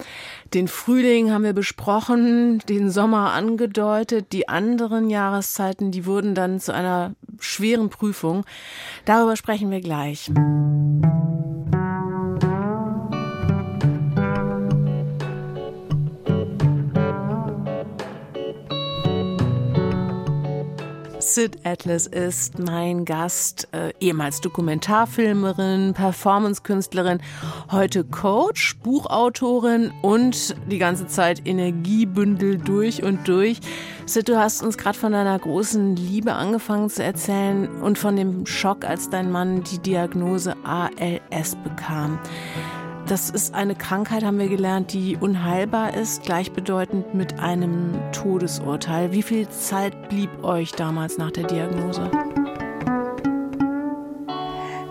Den 0.54 0.66
Frühling 0.66 1.30
haben 1.30 1.44
wir 1.44 1.52
besprochen, 1.52 2.60
den 2.68 2.90
Sommer 2.90 3.32
angedeutet, 3.32 4.32
die 4.32 4.48
anderen 4.48 5.10
Jahreszeiten, 5.10 5.90
die 5.90 6.06
wurden 6.06 6.34
dann 6.34 6.58
zu 6.58 6.72
einer 6.72 7.14
schweren 7.38 7.90
Prüfung. 7.90 8.46
Darüber 9.04 9.36
sprechen 9.36 9.70
wir 9.70 9.82
gleich. 9.82 10.30
Sid 21.34 21.60
Atlas 21.64 22.06
ist 22.06 22.58
mein 22.58 23.06
Gast, 23.06 23.66
äh, 23.72 23.94
ehemals 24.00 24.42
Dokumentarfilmerin, 24.42 25.94
Performancekünstlerin, 25.94 27.20
heute 27.70 28.04
Coach, 28.04 28.76
Buchautorin 28.82 29.94
und 30.02 30.54
die 30.70 30.76
ganze 30.76 31.06
Zeit 31.06 31.40
Energiebündel 31.46 32.58
durch 32.58 33.02
und 33.02 33.26
durch. 33.26 33.60
Sid, 34.04 34.28
du 34.28 34.38
hast 34.38 34.62
uns 34.62 34.76
gerade 34.76 34.98
von 34.98 35.12
deiner 35.12 35.38
großen 35.38 35.96
Liebe 35.96 36.34
angefangen 36.34 36.90
zu 36.90 37.02
erzählen 37.02 37.66
und 37.80 37.96
von 37.96 38.14
dem 38.14 38.44
Schock, 38.44 38.84
als 38.84 39.08
dein 39.08 39.30
Mann 39.30 39.62
die 39.62 39.78
Diagnose 39.78 40.54
ALS 40.64 41.56
bekam. 41.64 42.18
Das 43.06 43.30
ist 43.30 43.54
eine 43.54 43.74
Krankheit, 43.74 44.22
haben 44.22 44.38
wir 44.38 44.48
gelernt, 44.48 44.92
die 44.92 45.16
unheilbar 45.16 45.94
ist, 45.94 46.22
gleichbedeutend 46.22 47.14
mit 47.14 47.38
einem 47.40 47.98
Todesurteil. 48.12 49.12
Wie 49.12 49.22
viel 49.22 49.48
Zeit 49.48 50.08
blieb 50.08 50.30
euch 50.42 50.72
damals 50.72 51.18
nach 51.18 51.30
der 51.30 51.44
Diagnose? 51.44 52.10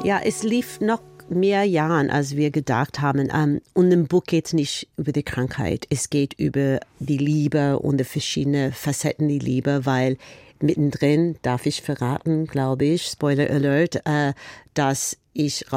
Ja, 0.04 0.20
es 0.24 0.44
lief 0.44 0.82
noch 0.82 1.02
mehr 1.30 1.64
Jahren, 1.64 2.10
als 2.10 2.36
wir 2.36 2.52
gedacht 2.52 3.02
haben. 3.02 3.30
Ähm, 3.34 3.62
und 3.74 3.92
im 3.92 4.08
Buch 4.08 4.24
geht 4.26 4.48
es 4.48 4.54
nicht 4.54 4.90
über 4.98 5.14
die 5.14 5.24
Krankheit. 5.24 5.88
Es 5.90 6.10
geht 6.10 6.34
über 6.34 6.80
die 7.00 7.18
Liebe 7.18 7.80
und 7.80 7.98
die 7.98 8.04
verschiedenen 8.04 8.74
Facetten 8.74 9.30
der 9.30 9.40
Liebe, 9.40 9.86
weil 9.86 10.18
mittendrin 10.60 11.38
darf 11.42 11.66
ich 11.66 11.82
verraten, 11.82 12.46
glaube 12.46 12.86
ich, 12.86 13.04
Spoiler 13.04 13.50
Alert, 13.50 14.06
äh, 14.06 14.34
dass 14.74 15.18
ich 15.34 15.72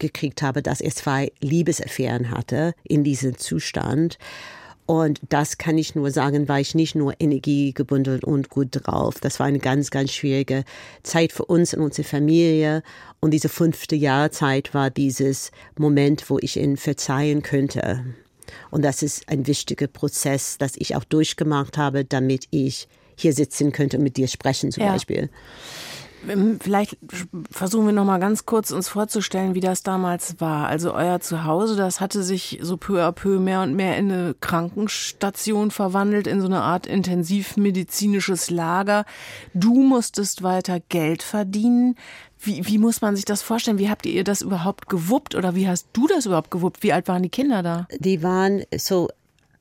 rausgekriegt 0.00 0.42
habe, 0.42 0.62
dass 0.62 0.80
er 0.80 0.90
zwei 0.90 1.32
Liebesaffären 1.40 2.30
hatte 2.30 2.74
in 2.84 3.04
diesem 3.04 3.36
Zustand. 3.38 4.18
Und 4.86 5.20
das 5.28 5.56
kann 5.56 5.78
ich 5.78 5.94
nur 5.94 6.10
sagen, 6.10 6.48
war 6.48 6.58
ich 6.58 6.74
nicht 6.74 6.96
nur 6.96 7.14
energiegebundelt 7.20 8.24
und 8.24 8.48
gut 8.48 8.68
drauf. 8.72 9.20
Das 9.20 9.38
war 9.38 9.46
eine 9.46 9.60
ganz, 9.60 9.90
ganz 9.90 10.10
schwierige 10.10 10.64
Zeit 11.04 11.32
für 11.32 11.44
uns 11.44 11.74
und 11.74 11.82
unsere 11.82 12.08
Familie. 12.08 12.82
Und 13.20 13.30
diese 13.30 13.48
fünfte 13.48 13.94
Jahrzeit 13.94 14.74
war 14.74 14.90
dieses 14.90 15.52
Moment, 15.78 16.28
wo 16.28 16.38
ich 16.40 16.56
ihn 16.56 16.76
verzeihen 16.76 17.42
könnte. 17.42 18.04
Und 18.72 18.84
das 18.84 19.04
ist 19.04 19.28
ein 19.28 19.46
wichtiger 19.46 19.86
Prozess, 19.86 20.58
das 20.58 20.72
ich 20.76 20.96
auch 20.96 21.04
durchgemacht 21.04 21.78
habe, 21.78 22.04
damit 22.04 22.46
ich 22.50 22.88
hier 23.16 23.32
sitzen 23.32 23.70
könnte 23.70 23.98
und 23.98 24.02
mit 24.02 24.16
dir 24.16 24.26
sprechen 24.26 24.72
zum 24.72 24.82
ja. 24.82 24.92
Beispiel. 24.92 25.30
Ähm, 26.28 26.58
vielleicht 26.60 26.98
versuchen 27.50 27.86
wir 27.86 27.92
noch 27.92 28.04
mal 28.04 28.18
ganz 28.18 28.46
kurz 28.46 28.70
uns 28.70 28.88
vorzustellen, 28.88 29.54
wie 29.54 29.60
das 29.60 29.82
damals 29.82 30.40
war. 30.40 30.68
Also 30.68 30.94
euer 30.94 31.20
Zuhause, 31.20 31.76
das 31.76 32.00
hatte 32.00 32.22
sich 32.22 32.58
so 32.62 32.76
peu 32.76 33.02
à 33.02 33.12
peu 33.12 33.38
mehr 33.38 33.62
und 33.62 33.74
mehr 33.74 33.96
in 33.96 34.10
eine 34.10 34.34
Krankenstation 34.40 35.70
verwandelt, 35.70 36.26
in 36.26 36.40
so 36.40 36.46
eine 36.46 36.62
Art 36.62 36.86
intensivmedizinisches 36.86 38.50
Lager. 38.50 39.04
Du 39.54 39.82
musstest 39.82 40.42
weiter 40.42 40.80
Geld 40.88 41.22
verdienen. 41.22 41.96
Wie, 42.38 42.66
wie 42.66 42.78
muss 42.78 43.02
man 43.02 43.16
sich 43.16 43.24
das 43.24 43.42
vorstellen? 43.42 43.78
Wie 43.78 43.90
habt 43.90 44.06
ihr 44.06 44.24
das 44.24 44.42
überhaupt 44.42 44.88
gewuppt 44.88 45.34
oder 45.34 45.54
wie 45.54 45.68
hast 45.68 45.88
du 45.92 46.06
das 46.06 46.26
überhaupt 46.26 46.50
gewuppt? 46.50 46.82
Wie 46.82 46.92
alt 46.92 47.06
waren 47.08 47.22
die 47.22 47.28
Kinder 47.28 47.62
da? 47.62 47.86
Die 47.98 48.22
waren 48.22 48.62
so 48.76 49.08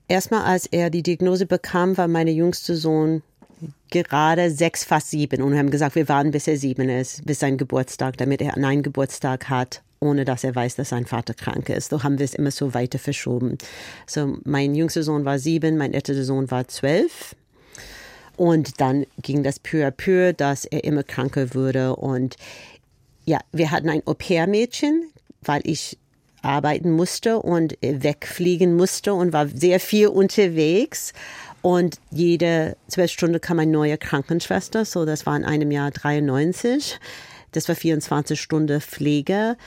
Erstmal, 0.09 0.41
als 0.41 0.65
er 0.65 0.89
die 0.89 1.03
Diagnose 1.03 1.45
bekam, 1.45 1.95
war 1.95 2.07
meine 2.07 2.31
jüngste 2.31 2.75
Sohn 2.75 3.21
gerade 3.89 4.51
sechs, 4.51 4.83
fast 4.83 5.09
sieben 5.09 5.41
und 5.41 5.57
haben 5.57 5.71
gesagt, 5.71 5.95
wir 5.95 6.07
warten, 6.07 6.31
bis 6.31 6.47
er 6.47 6.57
sieben 6.57 6.89
ist, 6.89 7.25
bis 7.25 7.39
sein 7.39 7.57
Geburtstag, 7.57 8.17
damit 8.17 8.41
er 8.41 8.55
einen 8.55 8.83
Geburtstag 8.83 9.49
hat, 9.49 9.81
ohne 9.99 10.25
dass 10.25 10.43
er 10.43 10.55
weiß, 10.55 10.75
dass 10.75 10.89
sein 10.89 11.05
Vater 11.05 11.33
krank 11.33 11.69
ist. 11.69 11.89
So 11.89 12.03
haben 12.03 12.19
wir 12.19 12.25
es 12.25 12.33
immer 12.33 12.51
so 12.51 12.73
weiter 12.73 12.99
verschoben. 12.99 13.57
So, 14.07 14.37
mein 14.45 14.75
jüngster 14.75 15.03
Sohn 15.03 15.25
war 15.25 15.39
sieben, 15.39 15.77
mein 15.77 15.93
ältester 15.93 16.23
Sohn 16.23 16.49
war 16.51 16.67
zwölf. 16.67 17.35
Und 18.37 18.79
dann 18.79 19.05
ging 19.21 19.43
das 19.43 19.59
peu 19.59 19.85
à 19.85 19.91
peu, 19.91 20.31
dass 20.33 20.63
er 20.63 20.85
immer 20.85 21.03
kranker 21.03 21.53
wurde. 21.53 21.97
Und 21.97 22.37
ja, 23.25 23.39
wir 23.51 23.71
hatten 23.71 23.89
ein 23.89 24.01
Au-pair-Mädchen, 24.05 25.09
weil 25.41 25.61
ich 25.65 25.97
arbeiten 26.41 26.91
musste 26.91 27.39
und 27.39 27.77
wegfliegen 27.81 28.75
musste 28.75 29.13
und 29.13 29.33
war 29.33 29.47
sehr 29.49 29.81
viel 29.81 30.07
unterwegs. 30.07 31.11
Und 31.61 31.99
jede 32.11 32.77
zwölf 32.87 33.11
Stunden 33.11 33.41
kam 33.41 33.59
eine 33.59 33.71
neue 33.71 33.97
Krankenschwester. 33.97 34.85
So, 34.85 35.05
das 35.05 35.25
war 35.25 35.35
in 35.35 35.45
einem 35.45 35.71
Jahr 35.71 35.91
93. 35.91 36.99
Das 37.51 37.67
war 37.67 37.75
24 37.75 38.39
Stunden 38.39 38.81
Pflege. 38.81 39.57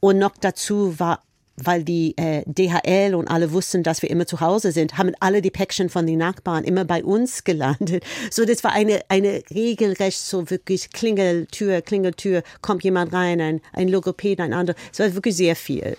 Und 0.00 0.18
noch 0.18 0.36
dazu 0.40 0.98
war 0.98 1.22
weil 1.56 1.84
die 1.84 2.16
äh, 2.16 2.42
DHL 2.46 3.14
und 3.14 3.28
alle 3.28 3.52
wussten, 3.52 3.82
dass 3.82 4.02
wir 4.02 4.10
immer 4.10 4.26
zu 4.26 4.40
Hause 4.40 4.72
sind, 4.72 4.96
haben 4.96 5.12
alle 5.20 5.42
die 5.42 5.50
Päckchen 5.50 5.88
von 5.88 6.06
den 6.06 6.18
Nachbarn 6.18 6.64
immer 6.64 6.84
bei 6.84 7.04
uns 7.04 7.44
gelandet. 7.44 8.04
So, 8.30 8.44
das 8.44 8.64
war 8.64 8.72
eine, 8.72 9.00
eine 9.08 9.42
regelrecht 9.50 10.20
so 10.20 10.50
wirklich 10.50 10.90
Klingeltür, 10.90 11.82
Klingeltür, 11.82 12.42
kommt 12.60 12.84
jemand 12.84 13.12
rein, 13.12 13.40
ein, 13.40 13.60
ein 13.72 13.88
Logopäd, 13.88 14.40
ein 14.40 14.52
anderer. 14.52 14.76
Es 14.92 14.98
war 14.98 15.12
wirklich 15.14 15.36
sehr 15.36 15.56
viel. 15.56 15.96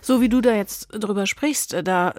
So 0.00 0.20
wie 0.20 0.28
du 0.28 0.40
da 0.40 0.54
jetzt 0.54 0.88
drüber 0.92 1.26
sprichst, 1.26 1.76
da 1.84 2.14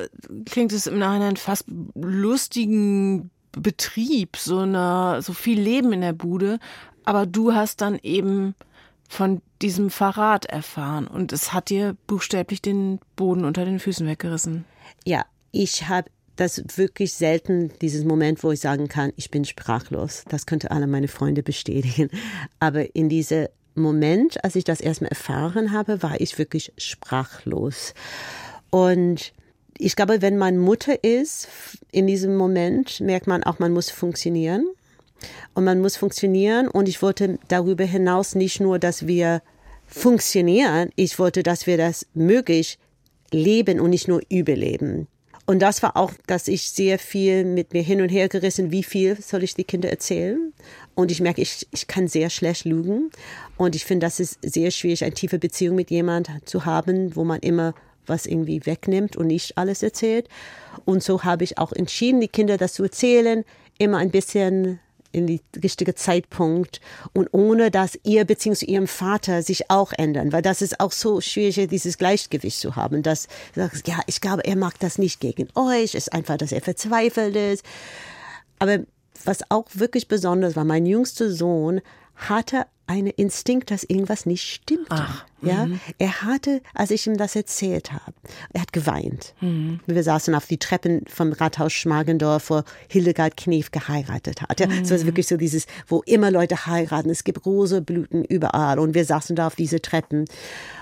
klingt 0.45 0.73
es 0.73 0.87
im 0.87 0.99
Nachhinein 0.99 1.37
fast 1.37 1.65
lustigen 1.95 3.29
Betrieb, 3.53 4.37
so 4.37 4.59
einer, 4.59 5.21
so 5.21 5.33
viel 5.33 5.59
Leben 5.59 5.93
in 5.93 6.01
der 6.01 6.13
Bude. 6.13 6.59
Aber 7.05 7.25
du 7.25 7.53
hast 7.53 7.81
dann 7.81 7.99
eben 8.01 8.55
von 9.09 9.41
diesem 9.61 9.89
Verrat 9.89 10.45
erfahren 10.45 11.07
und 11.07 11.31
es 11.31 11.53
hat 11.53 11.69
dir 11.69 11.95
buchstäblich 12.07 12.61
den 12.61 12.99
Boden 13.15 13.45
unter 13.45 13.65
den 13.65 13.79
Füßen 13.79 14.07
weggerissen. 14.07 14.65
Ja, 15.05 15.25
ich 15.51 15.87
habe 15.87 16.09
das 16.35 16.63
wirklich 16.77 17.13
selten, 17.13 17.71
dieses 17.81 18.05
Moment, 18.05 18.43
wo 18.43 18.51
ich 18.51 18.59
sagen 18.59 18.87
kann, 18.87 19.13
ich 19.15 19.29
bin 19.29 19.45
sprachlos. 19.45 20.23
Das 20.29 20.45
könnte 20.45 20.71
alle 20.71 20.87
meine 20.87 21.07
Freunde 21.07 21.43
bestätigen. 21.43 22.09
Aber 22.59 22.95
in 22.95 23.07
diesem 23.07 23.47
Moment, 23.75 24.43
als 24.43 24.55
ich 24.55 24.63
das 24.63 24.81
erstmal 24.81 25.09
erfahren 25.09 25.71
habe, 25.71 26.01
war 26.01 26.19
ich 26.19 26.37
wirklich 26.39 26.73
sprachlos. 26.77 27.93
Und 28.71 29.33
ich 29.77 29.95
glaube, 29.95 30.21
wenn 30.21 30.37
man 30.37 30.57
Mutter 30.57 31.03
ist, 31.03 31.47
in 31.91 32.07
diesem 32.07 32.35
Moment 32.35 32.99
merkt 32.99 33.27
man 33.27 33.43
auch, 33.43 33.59
man 33.59 33.73
muss 33.73 33.89
funktionieren 33.89 34.65
und 35.53 35.63
man 35.63 35.81
muss 35.81 35.97
funktionieren. 35.97 36.67
Und 36.67 36.87
ich 36.87 37.01
wollte 37.01 37.37
darüber 37.47 37.83
hinaus 37.83 38.35
nicht 38.35 38.59
nur, 38.59 38.79
dass 38.79 39.07
wir 39.07 39.41
funktionieren, 39.87 40.89
ich 40.95 41.19
wollte, 41.19 41.43
dass 41.43 41.67
wir 41.67 41.77
das 41.77 42.05
möglich 42.13 42.79
leben 43.31 43.79
und 43.79 43.91
nicht 43.91 44.07
nur 44.07 44.21
überleben. 44.29 45.07
Und 45.45 45.59
das 45.59 45.83
war 45.83 45.97
auch, 45.97 46.13
dass 46.25 46.47
ich 46.47 46.69
sehr 46.69 46.97
viel 46.97 47.43
mit 47.43 47.73
mir 47.73 47.81
hin 47.81 48.01
und 48.01 48.07
her 48.07 48.29
gerissen, 48.29 48.71
wie 48.71 48.83
viel 48.83 49.21
soll 49.21 49.43
ich 49.43 49.55
die 49.55 49.65
Kinder 49.65 49.89
erzählen? 49.89 50.53
Und 50.95 51.11
ich 51.11 51.19
merke, 51.19 51.41
ich, 51.41 51.67
ich 51.71 51.87
kann 51.87 52.07
sehr 52.07 52.29
schlecht 52.29 52.63
lügen. 52.63 53.09
Und 53.57 53.75
ich 53.75 53.83
finde, 53.83 54.05
das 54.05 54.21
ist 54.21 54.39
sehr 54.41 54.71
schwierig, 54.71 55.03
eine 55.03 55.13
tiefe 55.13 55.39
Beziehung 55.39 55.75
mit 55.75 55.91
jemand 55.91 56.29
zu 56.45 56.65
haben, 56.65 57.15
wo 57.15 57.25
man 57.25 57.41
immer 57.41 57.73
was 58.05 58.25
irgendwie 58.25 58.65
wegnimmt 58.65 59.17
und 59.17 59.27
nicht 59.27 59.57
alles 59.57 59.83
erzählt. 59.83 60.29
Und 60.85 61.03
so 61.03 61.23
habe 61.23 61.43
ich 61.43 61.57
auch 61.57 61.73
entschieden, 61.73 62.21
die 62.21 62.27
Kinder 62.27 62.57
das 62.57 62.73
zu 62.73 62.83
erzählen, 62.83 63.43
immer 63.77 63.97
ein 63.97 64.11
bisschen 64.11 64.79
in 65.13 65.27
die 65.27 65.41
richtige 65.63 65.95
Zeitpunkt 65.95 66.81
und 67.13 67.29
ohne 67.31 67.71
dass 67.71 67.97
ihr 68.03 68.25
bzw. 68.25 68.65
ihrem 68.65 68.87
Vater 68.87 69.41
sich 69.41 69.69
auch 69.69 69.93
ändern, 69.93 70.33
weil 70.33 70.41
das 70.41 70.61
ist 70.61 70.79
auch 70.79 70.91
so 70.91 71.21
schwierig, 71.21 71.69
dieses 71.69 71.97
Gleichgewicht 71.97 72.59
zu 72.59 72.75
haben, 72.75 73.03
dass 73.03 73.27
ja, 73.55 73.99
ich 74.07 74.19
glaube, 74.19 74.43
er 74.43 74.57
mag 74.57 74.79
das 74.79 74.97
nicht 74.97 75.19
gegen 75.19 75.47
euch, 75.55 75.95
ist 75.95 76.11
einfach, 76.11 76.37
dass 76.37 76.51
er 76.51 76.61
verzweifelt 76.61 77.35
ist. 77.35 77.63
Aber 78.59 78.79
was 79.23 79.49
auch 79.49 79.67
wirklich 79.73 80.07
besonders 80.07 80.55
war, 80.55 80.65
mein 80.65 80.85
jüngster 80.85 81.31
Sohn 81.31 81.81
hatte 82.15 82.65
einen 82.85 83.07
Instinkt, 83.07 83.71
dass 83.71 83.83
irgendwas 83.83 84.25
nicht 84.25 84.43
stimmte. 84.43 84.87
Ach, 84.89 85.25
ja, 85.41 85.65
mhm. 85.65 85.79
er 85.99 86.21
hatte, 86.21 86.61
als 86.73 86.91
ich 86.91 87.07
ihm 87.07 87.17
das 87.17 87.35
erzählt 87.35 87.93
habe, 87.93 88.13
er 88.51 88.61
hat 88.61 88.73
geweint. 88.73 89.33
Mhm. 89.39 89.79
Wir 89.85 90.03
saßen 90.03 90.35
auf 90.35 90.47
die 90.47 90.57
Treppen 90.57 91.05
vom 91.07 91.31
Rathaus 91.31 91.71
Schmargendorf, 91.71 92.49
wo 92.49 92.61
Hildegard 92.89 93.37
Knef 93.37 93.71
geheiratet 93.71 94.41
hat. 94.41 94.59
Ja, 94.59 94.67
mhm. 94.67 94.81
Es 94.83 94.91
war 94.91 95.01
wirklich 95.05 95.27
so 95.27 95.37
dieses, 95.37 95.65
wo 95.87 96.01
immer 96.05 96.29
Leute 96.29 96.65
heiraten. 96.65 97.09
Es 97.09 97.23
gibt 97.23 97.45
rosa 97.45 97.79
Blüten 97.79 98.25
überall 98.25 98.79
und 98.79 98.93
wir 98.95 99.05
saßen 99.05 99.35
da 99.35 99.47
auf 99.47 99.55
diese 99.55 99.81
Treppen. 99.81 100.25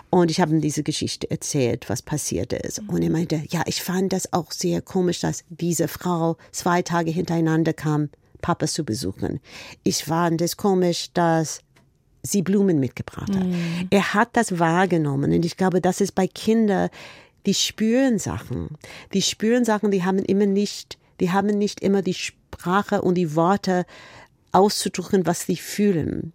Und 0.09 0.29
ich 0.29 0.41
habe 0.41 0.51
ihm 0.51 0.61
diese 0.61 0.83
Geschichte 0.83 1.31
erzählt, 1.31 1.89
was 1.89 2.01
passiert 2.01 2.51
ist. 2.51 2.81
Und 2.87 3.01
er 3.01 3.09
meinte, 3.09 3.43
ja, 3.49 3.61
ich 3.65 3.81
fand 3.81 4.11
das 4.11 4.33
auch 4.33 4.51
sehr 4.51 4.81
komisch, 4.81 5.21
dass 5.21 5.45
diese 5.49 5.87
Frau 5.87 6.35
zwei 6.51 6.81
Tage 6.81 7.11
hintereinander 7.11 7.73
kam, 7.73 8.09
Papa 8.41 8.67
zu 8.67 8.83
besuchen. 8.83 9.39
Ich 9.83 10.03
fand 10.03 10.41
es 10.41 10.57
komisch, 10.57 11.09
dass 11.13 11.61
sie 12.23 12.41
Blumen 12.41 12.79
mitgebracht 12.79 13.35
hat. 13.35 13.45
Mhm. 13.45 13.87
Er 13.89 14.13
hat 14.13 14.29
das 14.33 14.59
wahrgenommen 14.59 15.33
und 15.33 15.45
ich 15.45 15.57
glaube, 15.57 15.81
das 15.81 16.01
ist 16.01 16.13
bei 16.13 16.27
Kindern, 16.27 16.89
die 17.45 17.53
spüren 17.53 18.19
Sachen. 18.19 18.69
Die 19.13 19.21
spüren 19.21 19.65
Sachen, 19.65 19.91
die 19.91 20.03
haben 20.03 20.19
immer 20.19 20.45
nicht, 20.45 20.97
die 21.19 21.31
haben 21.31 21.47
nicht 21.47 21.81
immer 21.81 22.01
die 22.01 22.13
Sprache 22.13 23.01
und 23.01 23.15
die 23.15 23.35
Worte 23.35 23.85
auszudrücken, 24.51 25.25
was 25.25 25.45
sie 25.45 25.55
fühlen. 25.55 26.33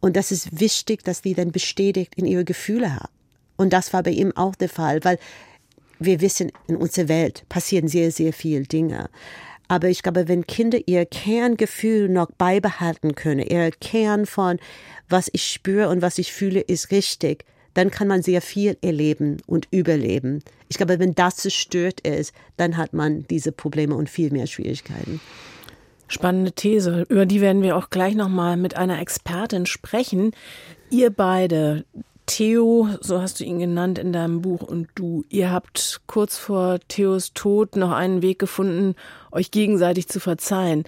Und 0.00 0.16
das 0.16 0.32
ist 0.32 0.58
wichtig, 0.58 1.04
dass 1.04 1.22
die 1.22 1.34
dann 1.34 1.52
bestätigt 1.52 2.14
in 2.16 2.24
ihre 2.24 2.44
Gefühle 2.44 2.94
haben. 2.94 3.12
Und 3.56 3.72
das 3.72 3.92
war 3.92 4.02
bei 4.02 4.10
ihm 4.10 4.32
auch 4.36 4.54
der 4.54 4.68
Fall, 4.68 5.04
weil 5.04 5.18
wir 5.98 6.20
wissen, 6.20 6.52
in 6.68 6.76
unserer 6.76 7.08
Welt 7.08 7.44
passieren 7.48 7.88
sehr, 7.88 8.10
sehr 8.12 8.32
viele 8.32 8.62
Dinge. 8.62 9.10
Aber 9.68 9.88
ich 9.88 10.02
glaube, 10.02 10.28
wenn 10.28 10.46
Kinder 10.46 10.78
ihr 10.86 11.04
Kerngefühl 11.04 12.08
noch 12.08 12.30
beibehalten 12.32 13.14
können, 13.14 13.46
ihr 13.46 13.70
Kern 13.70 14.24
von, 14.26 14.58
was 15.08 15.28
ich 15.32 15.44
spüre 15.44 15.90
und 15.90 16.02
was 16.02 16.18
ich 16.18 16.32
fühle, 16.32 16.60
ist 16.60 16.90
richtig, 16.90 17.44
dann 17.74 17.90
kann 17.90 18.08
man 18.08 18.22
sehr 18.22 18.40
viel 18.40 18.76
erleben 18.80 19.36
und 19.46 19.68
überleben. 19.70 20.42
Ich 20.68 20.78
glaube, 20.78 20.98
wenn 20.98 21.14
das 21.14 21.36
zerstört 21.36 22.00
ist, 22.00 22.32
dann 22.56 22.76
hat 22.76 22.92
man 22.92 23.24
diese 23.28 23.52
Probleme 23.52 23.94
und 23.94 24.10
viel 24.10 24.30
mehr 24.32 24.46
Schwierigkeiten. 24.46 25.20
Spannende 26.08 26.52
These. 26.52 27.04
Über 27.10 27.26
die 27.26 27.42
werden 27.42 27.62
wir 27.62 27.76
auch 27.76 27.90
gleich 27.90 28.14
nochmal 28.14 28.56
mit 28.56 28.76
einer 28.76 28.98
Expertin 28.98 29.66
sprechen. 29.66 30.32
Ihr 30.90 31.10
beide, 31.10 31.84
Theo, 32.28 32.88
so 33.00 33.22
hast 33.22 33.40
du 33.40 33.44
ihn 33.44 33.58
genannt 33.58 33.98
in 33.98 34.12
deinem 34.12 34.42
Buch, 34.42 34.60
und 34.60 34.88
du, 34.94 35.24
ihr 35.30 35.50
habt 35.50 36.02
kurz 36.06 36.36
vor 36.36 36.78
Theos 36.86 37.32
Tod 37.32 37.74
noch 37.74 37.90
einen 37.90 38.20
Weg 38.20 38.38
gefunden, 38.38 38.94
euch 39.32 39.50
gegenseitig 39.50 40.08
zu 40.08 40.20
verzeihen. 40.20 40.84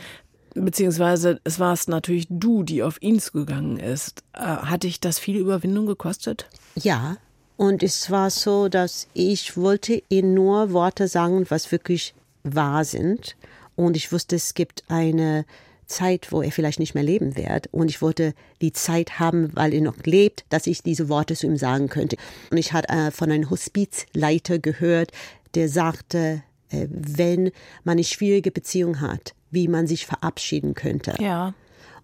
Beziehungsweise 0.55 1.41
es 1.45 1.59
war 1.59 1.73
es 1.73 1.89
natürlich 1.89 2.27
du, 2.29 2.63
die 2.63 2.83
auf 2.83 3.01
ihn 3.01 3.21
zugegangen 3.21 3.79
ist. 3.79 4.23
Äh, 4.35 4.41
hat 4.41 4.83
dich 4.83 5.01
das 5.01 5.19
viel 5.19 5.39
Überwindung 5.39 5.87
gekostet? 5.87 6.47
Ja, 6.75 7.17
und 7.57 7.83
es 7.83 8.11
war 8.11 8.31
so, 8.31 8.69
dass 8.69 9.09
ich 9.15 9.57
wollte 9.57 10.03
ihm 10.09 10.35
nur 10.35 10.73
Worte 10.73 11.09
sagen, 11.09 11.47
was 11.49 11.73
wirklich 11.73 12.15
wahr 12.43 12.85
sind. 12.85 13.37
Und 13.77 13.97
ich 13.97 14.13
wusste, 14.13 14.37
es 14.37 14.55
gibt 14.55 14.85
eine 14.89 15.47
Zeit, 15.91 16.33
wo 16.33 16.41
er 16.41 16.53
vielleicht 16.53 16.81
nicht 16.81 16.95
mehr 16.95 17.05
leben 17.05 17.37
wird. 17.37 17.69
Und 17.73 17.91
ich 17.91 18.01
wollte 18.01 18.35
die 18.61 18.73
Zeit 18.73 19.19
haben, 19.19 19.55
weil 19.55 19.75
er 19.75 19.83
noch 19.83 19.99
lebt, 20.05 20.45
dass 20.49 20.67
ich 20.67 20.83
diese 20.83 21.09
Worte 21.09 21.35
zu 21.35 21.47
ihm 21.47 21.57
sagen 21.57 21.89
könnte. 21.89 22.17
Und 22.51 22.57
ich 22.57 22.73
hatte 22.73 22.93
äh, 22.93 23.11
von 23.11 23.31
einem 23.31 23.51
Hospizleiter 23.51 24.59
gehört, 24.59 25.13
der 25.55 25.69
sagte, 25.69 26.43
äh, 26.71 26.87
wenn 26.91 27.51
man 27.85 27.93
eine 27.93 28.05
schwierige 28.05 28.51
Beziehung 28.51 29.01
hat, 29.01 29.35
wie 29.51 29.69
man 29.69 29.87
sich 29.87 30.07
verabschieden 30.07 30.75
könnte. 30.75 31.17
Ja. 31.21 31.55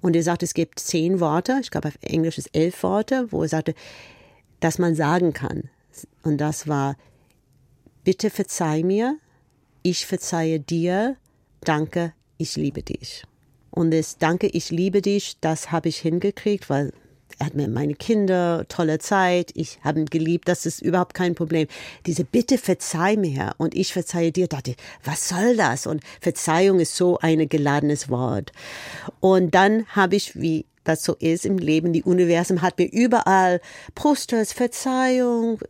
Und 0.00 0.16
er 0.16 0.22
sagte, 0.22 0.44
es 0.44 0.54
gibt 0.54 0.78
zehn 0.78 1.20
Worte, 1.20 1.58
ich 1.62 1.70
glaube 1.70 1.88
auf 1.88 1.98
Englisch 2.02 2.38
ist 2.38 2.54
elf 2.54 2.82
Worte, 2.82 3.28
wo 3.30 3.42
er 3.42 3.48
sagte, 3.48 3.74
dass 4.60 4.78
man 4.78 4.94
sagen 4.94 5.32
kann. 5.32 5.70
Und 6.22 6.38
das 6.38 6.68
war, 6.68 6.96
bitte 8.04 8.30
verzeih 8.30 8.82
mir, 8.82 9.16
ich 9.82 10.06
verzeihe 10.06 10.60
dir, 10.60 11.16
danke, 11.60 12.12
ich 12.38 12.56
liebe 12.56 12.82
dich. 12.82 13.24
Und 13.76 13.90
das 13.90 14.16
Danke, 14.16 14.46
ich 14.46 14.70
liebe 14.70 15.02
dich, 15.02 15.36
das 15.42 15.70
habe 15.70 15.90
ich 15.90 15.98
hingekriegt, 15.98 16.70
weil 16.70 16.94
er 17.38 17.46
hat 17.46 17.54
mir 17.54 17.68
meine 17.68 17.92
Kinder, 17.92 18.64
tolle 18.70 18.98
Zeit, 18.98 19.50
ich 19.54 19.78
habe 19.84 20.00
ihn 20.00 20.06
geliebt, 20.06 20.48
das 20.48 20.64
ist 20.64 20.80
überhaupt 20.80 21.12
kein 21.12 21.34
Problem. 21.34 21.68
Diese 22.06 22.24
Bitte 22.24 22.56
verzeih 22.56 23.18
mir 23.18 23.52
und 23.58 23.74
ich 23.74 23.92
verzeihe 23.92 24.32
dir, 24.32 24.48
dachte 24.48 24.70
ich, 24.70 24.76
was 25.04 25.28
soll 25.28 25.56
das? 25.58 25.86
Und 25.86 26.02
Verzeihung 26.22 26.80
ist 26.80 26.96
so 26.96 27.18
ein 27.18 27.50
geladenes 27.50 28.08
Wort. 28.08 28.50
Und 29.20 29.54
dann 29.54 29.84
habe 29.88 30.16
ich, 30.16 30.40
wie 30.40 30.64
das 30.84 31.02
so 31.02 31.14
ist 31.14 31.44
im 31.44 31.58
Leben, 31.58 31.92
die 31.92 32.02
Universum 32.02 32.62
hat 32.62 32.78
mir 32.78 32.90
überall 32.90 33.60
Posters, 33.94 34.54
Verzeihung, 34.54 35.60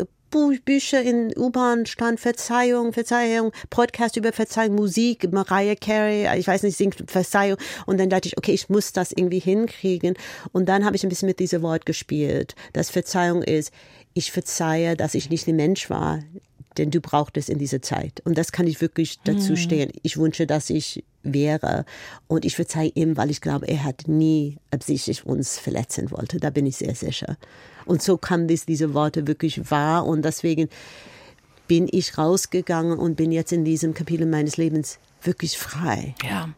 Bücher 0.65 1.03
in 1.03 1.33
U-Bahn 1.37 1.87
stand 1.87 2.21
Verzeihung, 2.21 2.93
Verzeihung, 2.93 3.53
Podcast 3.71 4.17
über 4.17 4.33
Verzeihung, 4.33 4.75
Musik, 4.75 5.33
Mariah 5.33 5.77
Carey, 5.77 6.29
ich 6.39 6.47
weiß 6.47 6.63
nicht, 6.63 6.77
singt 6.77 7.11
Verzeihung. 7.11 7.59
Und 7.87 7.99
dann 7.99 8.11
dachte 8.11 8.29
ich, 8.29 8.39
okay, 8.39 8.53
ich 8.53 8.69
muss 8.69 8.93
das 8.93 9.13
irgendwie 9.13 9.39
hinkriegen. 9.39 10.15
Und 10.53 10.69
dann 10.69 10.85
habe 10.85 10.97
ich 10.97 11.05
ein 11.05 11.09
bisschen 11.09 11.29
mit 11.29 11.39
diesem 11.39 11.63
Wort 11.63 11.87
gespielt, 11.87 12.55
dass 12.73 12.91
Verzeihung 12.91 13.43
ist, 13.43 13.73
ich 14.15 14.33
verzeihe, 14.33 14.97
dass 14.97 15.15
ich 15.15 15.31
nicht 15.31 15.47
ein 15.47 15.57
Mensch 15.57 15.91
war, 15.91 16.21
denn 16.79 16.91
du 16.91 17.01
brauchtest 17.01 17.49
in 17.49 17.59
dieser 17.59 17.83
Zeit. 17.83 18.21
Und 18.25 18.37
das 18.39 18.53
kann 18.53 18.67
ich 18.67 18.81
wirklich 18.81 19.21
dazu 19.25 19.51
hm. 19.51 19.57
stehen. 19.57 19.93
Ich 20.03 20.17
wünsche, 20.17 20.47
dass 20.47 20.71
ich 20.71 21.05
wäre. 21.23 21.85
Und 22.29 22.45
ich 22.45 22.57
verzeihe 22.57 22.91
ihm, 22.95 23.17
weil 23.17 23.31
ich 23.31 23.41
glaube, 23.41 23.67
er 23.67 23.85
hat 23.85 24.09
nie 24.09 24.59
absichtlich 24.71 25.27
uns 25.27 25.59
verletzen 25.59 26.11
wollte. 26.11 26.39
Da 26.39 26.51
bin 26.51 26.67
ich 26.67 26.77
sehr 26.77 26.95
sicher. 26.95 27.37
Und 27.87 28.03
so 28.03 28.19
kam 28.19 28.47
dies, 28.47 28.67
diese 28.67 28.93
Worte 28.93 29.27
wirklich 29.27 29.71
wahr. 29.71 30.07
Und 30.07 30.25
deswegen 30.25 30.69
bin 31.67 31.89
ich 31.91 32.19
rausgegangen 32.19 32.99
und 32.99 33.17
bin 33.17 33.33
jetzt 33.33 33.53
in 33.53 33.65
diesem 33.65 33.95
Kapitel 33.95 34.27
meines 34.27 34.57
Lebens 34.57 34.99
wirklich 35.23 35.59
frei. 35.59 36.15
Ja. 36.23 36.51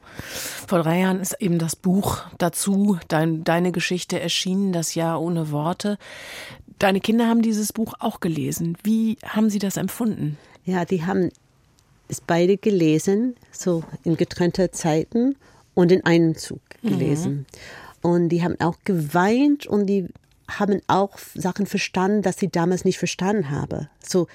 Vor 0.67 0.83
drei 0.83 1.01
Jahren 1.01 1.21
ist 1.21 1.37
eben 1.41 1.59
das 1.59 1.77
Buch 1.77 2.23
dazu, 2.39 2.99
dein, 3.09 3.45
deine 3.45 3.73
Geschichte 3.73 4.21
erschienen, 4.21 4.73
das 4.73 4.95
Jahr 4.95 5.21
ohne 5.21 5.51
Worte. 5.51 5.99
Deine 6.79 7.01
Kinder 7.01 7.27
haben 7.27 7.43
dieses 7.43 7.73
Buch 7.73 7.95
auch 7.99 8.21
gelesen. 8.21 8.77
Wie 8.83 9.17
haben 9.25 9.51
sie 9.51 9.59
das 9.59 9.77
empfunden? 9.77 10.37
Ja, 10.65 10.85
die 10.85 11.05
haben 11.07 11.31
es 12.09 12.21
beide 12.21 12.57
gelesen, 12.57 13.37
so 13.53 13.85
in 14.05 14.17
getrennter 14.17 14.73
Zeiten 14.73 15.37
und 15.75 15.93
in 15.93 16.05
einem 16.05 16.37
Zug 16.37 16.61
gelesen. 16.83 17.47
Mhm. 18.03 18.11
Und 18.11 18.29
die 18.29 18.43
haben 18.43 18.61
auch 18.61 18.77
geweint 18.85 19.67
und 19.67 19.87
die 19.87 20.09
haben 20.49 20.81
auch 20.87 21.19
Sachen 21.35 21.67
verstanden, 21.67 22.23
dass 22.23 22.39
sie 22.39 22.49
damals 22.49 22.85
nicht 22.85 22.99
verstanden 22.99 23.51
haben. 23.51 23.89
So, 24.07 24.27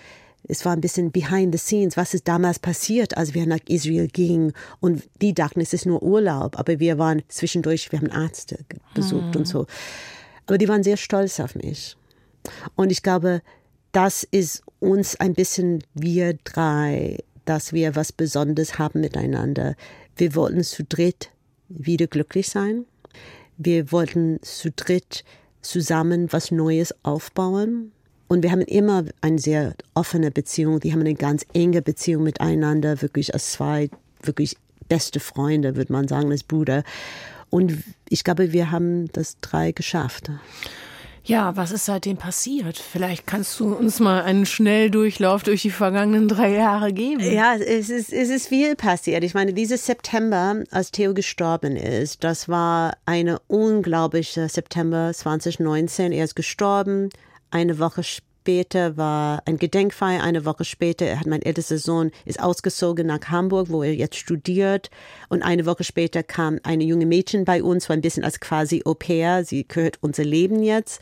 es 0.48 0.66
war 0.66 0.74
ein 0.74 0.82
bisschen 0.82 1.12
behind 1.12 1.54
the 1.54 1.58
scenes, 1.58 1.96
was 1.96 2.14
ist 2.14 2.28
damals 2.28 2.60
passiert, 2.60 3.18
als 3.18 3.34
wir 3.34 3.46
nach 3.48 3.60
Israel 3.68 4.08
gingen. 4.08 4.54
Und 4.80 5.04
die 5.22 5.34
dachten, 5.34 5.62
es 5.62 5.74
ist 5.74 5.86
nur 5.86 6.04
Urlaub, 6.04 6.60
aber 6.60 6.80
wir 6.80 6.98
waren 6.98 7.24
zwischendurch, 7.30 7.92
wir 7.92 8.00
haben 8.00 8.10
Ärzte 8.10 8.60
besucht 8.94 9.34
mhm. 9.34 9.42
und 9.42 9.48
so. 9.48 9.66
Aber 10.46 10.58
die 10.58 10.68
waren 10.68 10.84
sehr 10.84 10.98
stolz 10.98 11.40
auf 11.40 11.56
mich. 11.56 11.96
Und 12.76 12.92
ich 12.92 13.04
glaube, 13.04 13.42
das 13.94 14.24
ist 14.24 14.64
uns 14.80 15.16
ein 15.16 15.34
bisschen 15.34 15.84
wir 15.94 16.36
drei, 16.44 17.20
dass 17.46 17.72
wir 17.72 17.96
was 17.96 18.12
Besonderes 18.12 18.78
haben 18.78 19.00
miteinander. 19.00 19.76
Wir 20.18 20.36
wollten 20.36 20.64
zu 20.64 20.84
dritt 20.84 21.32
wieder 21.70 22.08
glücklich 22.08 22.50
sein. 22.50 22.86
Wir 23.58 23.92
wollten 23.92 24.42
zu 24.42 24.72
dritt 24.72 25.24
zusammen 25.64 26.32
was 26.32 26.52
Neues 26.52 26.94
aufbauen. 27.04 27.92
Und 28.28 28.44
wir 28.44 28.52
haben 28.52 28.62
immer 28.62 29.06
eine 29.22 29.40
sehr 29.40 29.76
offene 29.94 30.32
Beziehung. 30.32 30.84
Wir 30.84 30.94
haben 30.94 31.02
eine 31.02 31.16
ganz 31.16 31.46
enge 31.54 31.82
Beziehung 31.82 32.24
miteinander, 32.24 33.02
wirklich 33.02 33.34
als 33.34 33.52
zwei, 33.52 33.90
wirklich 34.22 34.58
beste 34.88 35.20
Freunde, 35.20 35.76
würde 35.76 35.92
man 35.92 36.08
sagen, 36.08 36.32
als 36.32 36.44
Bruder. 36.44 36.84
Und 37.50 37.84
ich 38.10 38.24
glaube, 38.24 38.52
wir 38.52 38.72
haben 38.72 39.12
das 39.12 39.38
drei 39.42 39.72
geschafft. 39.72 40.32
Ja, 41.26 41.56
was 41.56 41.72
ist 41.72 41.86
seitdem 41.86 42.18
passiert? 42.18 42.78
Vielleicht 42.78 43.26
kannst 43.26 43.58
du 43.60 43.74
uns 43.74 44.02
mal 44.02 44.24
einen 44.24 44.46
Schnelldurchlauf 44.46 45.44
durch 45.44 45.62
die 45.62 45.70
vergangenen 45.70 46.28
drei 46.28 46.52
Jahre 46.54 46.92
geben. 46.92 47.22
Ja, 47.22 47.56
es 47.56 47.90
ist, 47.90 48.12
es 48.12 48.30
ist 48.30 48.48
viel 48.48 48.76
passiert. 48.76 49.24
Ich 49.24 49.34
meine, 49.34 49.54
dieses 49.54 49.86
September, 49.86 50.64
als 50.72 50.92
Theo 50.92 51.14
gestorben 51.14 51.78
ist, 51.78 52.26
das 52.26 52.50
war 52.50 52.98
eine 53.06 53.40
unglaubliche 53.48 54.50
September 54.50 55.12
2019. 55.14 56.12
Er 56.12 56.26
ist 56.26 56.36
gestorben. 56.36 57.10
Eine 57.52 57.80
Woche 57.80 58.04
später 58.04 58.33
später 58.44 58.98
war 58.98 59.42
ein 59.46 59.58
Gedenkfeier. 59.58 60.22
Eine 60.22 60.44
Woche 60.44 60.66
später 60.66 61.18
hat 61.18 61.28
mein 61.28 61.42
ältester 61.42 61.78
Sohn 61.78 62.12
ist 62.26 62.42
ausgezogen 62.42 63.08
nach 63.08 63.30
Hamburg, 63.30 63.70
wo 63.70 63.84
er 63.84 63.96
jetzt 63.96 64.18
studiert. 64.18 64.90
Und 65.30 65.44
eine 65.44 65.66
Woche 65.66 65.86
später 65.86 66.24
kam 66.24 66.60
eine 66.64 66.84
junge 66.84 67.06
Mädchen 67.06 67.46
bei 67.46 67.64
uns, 67.64 67.88
war 67.88 67.96
ein 67.96 68.02
bisschen 68.02 68.26
als 68.26 68.42
quasi 68.42 68.82
Au 68.84 68.96
pair. 68.96 69.46
Sie 69.46 69.66
gehört 69.66 70.00
unser 70.02 70.26
Leben 70.26 70.62
jetzt. 70.62 71.02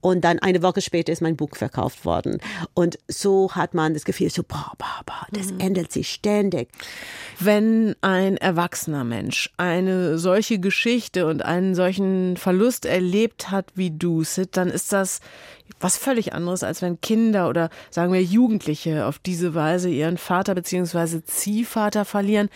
Und 0.00 0.24
dann 0.24 0.38
eine 0.38 0.62
Woche 0.62 0.80
später 0.80 1.12
ist 1.12 1.22
mein 1.22 1.36
Buch 1.36 1.56
verkauft 1.56 2.04
worden. 2.04 2.38
Und 2.74 2.98
so 3.08 3.52
hat 3.54 3.74
man 3.74 3.94
das 3.94 4.04
Gefühl, 4.04 4.30
so, 4.30 4.42
boah, 4.42 4.72
boah, 4.78 5.02
boah, 5.04 5.26
das 5.32 5.52
mhm. 5.52 5.60
ändert 5.60 5.92
sich 5.92 6.10
ständig. 6.10 6.68
Wenn 7.40 7.96
ein 8.00 8.36
erwachsener 8.36 9.04
Mensch 9.04 9.52
eine 9.56 10.18
solche 10.18 10.58
Geschichte 10.58 11.26
und 11.26 11.44
einen 11.44 11.74
solchen 11.74 12.36
Verlust 12.36 12.84
erlebt 12.84 13.50
hat 13.50 13.72
wie 13.74 13.90
du, 13.90 14.22
Sid, 14.22 14.56
dann 14.56 14.68
ist 14.68 14.92
das 14.92 15.20
was 15.80 15.96
völlig 15.96 16.32
anderes, 16.32 16.62
als 16.62 16.82
wenn 16.82 17.00
Kinder 17.00 17.48
oder 17.48 17.70
sagen 17.90 18.12
wir 18.12 18.22
Jugendliche 18.22 19.06
auf 19.06 19.18
diese 19.18 19.54
Weise 19.54 19.90
ihren 19.90 20.18
Vater 20.18 20.54
bzw. 20.54 21.22
Ziehvater 21.24 22.04
verlieren. 22.04 22.48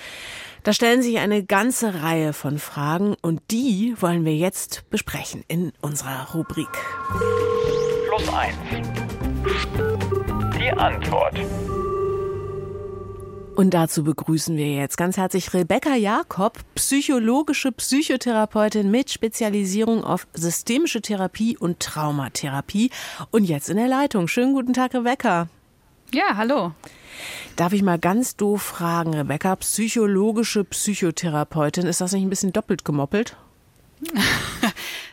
Da 0.65 0.73
stellen 0.73 1.03
sich 1.03 1.19
eine 1.19 1.45
ganze 1.45 2.03
Reihe 2.05 2.33
von 2.33 2.61
Fragen 2.61 3.17
und 3.21 3.41
die 3.51 3.97
wollen 3.99 4.25
wir 4.25 4.37
jetzt 4.37 4.89
besprechen 4.91 5.43
in 5.49 5.73
unserer 5.81 6.29
Rubrik. 6.35 6.69
Plus 8.07 8.29
eins. 8.29 8.57
Die 10.57 10.71
Antwort. 10.71 11.41
Und 13.57 13.75
dazu 13.75 14.05
begrüßen 14.05 14.57
wir 14.57 14.73
jetzt 14.73 14.97
ganz 14.97 15.17
herzlich 15.17 15.53
Rebecca 15.53 15.97
Jakob, 15.97 16.61
psychologische 16.77 17.73
Psychotherapeutin 17.73 18.89
mit 18.89 19.11
Spezialisierung 19.11 20.05
auf 20.05 20.29
systemische 20.33 21.03
Therapie 21.03 21.59
und 21.59 21.81
Traumatherapie. 21.81 22.91
Und 23.33 23.45
jetzt 23.45 23.69
in 23.69 23.79
der 23.79 23.89
Leitung. 23.89 24.29
Schönen 24.29 24.55
guten 24.55 24.75
Tag, 24.75 24.95
Rebecca. 24.95 25.49
Ja, 26.15 26.37
hallo. 26.37 26.73
Darf 27.57 27.73
ich 27.73 27.83
mal 27.83 27.99
ganz 27.99 28.37
doof 28.37 28.63
fragen, 28.63 29.15
Rebecca, 29.15 29.57
psychologische 29.57 30.65
Psychotherapeutin, 30.65 31.87
ist 31.87 32.01
das 32.01 32.13
nicht 32.13 32.23
ein 32.23 32.31
bisschen 32.31 32.53
doppelt 32.53 32.85
gemoppelt? 32.85 33.37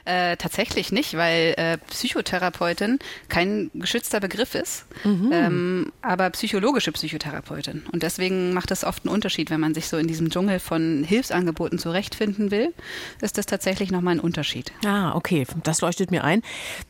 Äh, 0.09 0.37
tatsächlich 0.37 0.91
nicht, 0.91 1.15
weil 1.17 1.53
äh, 1.57 1.77
Psychotherapeutin 1.91 2.97
kein 3.27 3.69
geschützter 3.75 4.19
Begriff 4.19 4.55
ist, 4.55 4.85
mhm. 5.03 5.29
ähm, 5.31 5.91
aber 6.01 6.31
psychologische 6.31 6.91
Psychotherapeutin. 6.91 7.83
Und 7.91 8.01
deswegen 8.01 8.53
macht 8.53 8.71
es 8.71 8.83
oft 8.83 9.05
einen 9.05 9.13
Unterschied, 9.13 9.51
wenn 9.51 9.59
man 9.59 9.75
sich 9.75 9.87
so 9.87 9.97
in 9.97 10.07
diesem 10.07 10.31
Dschungel 10.31 10.59
von 10.59 11.03
Hilfsangeboten 11.03 11.77
zurechtfinden 11.77 12.49
will, 12.49 12.73
ist 13.21 13.37
das 13.37 13.45
tatsächlich 13.45 13.91
nochmal 13.91 14.15
ein 14.15 14.19
Unterschied. 14.19 14.71
Ah, 14.83 15.13
okay, 15.13 15.45
das 15.61 15.81
leuchtet 15.81 16.09
mir 16.09 16.23
ein. 16.23 16.41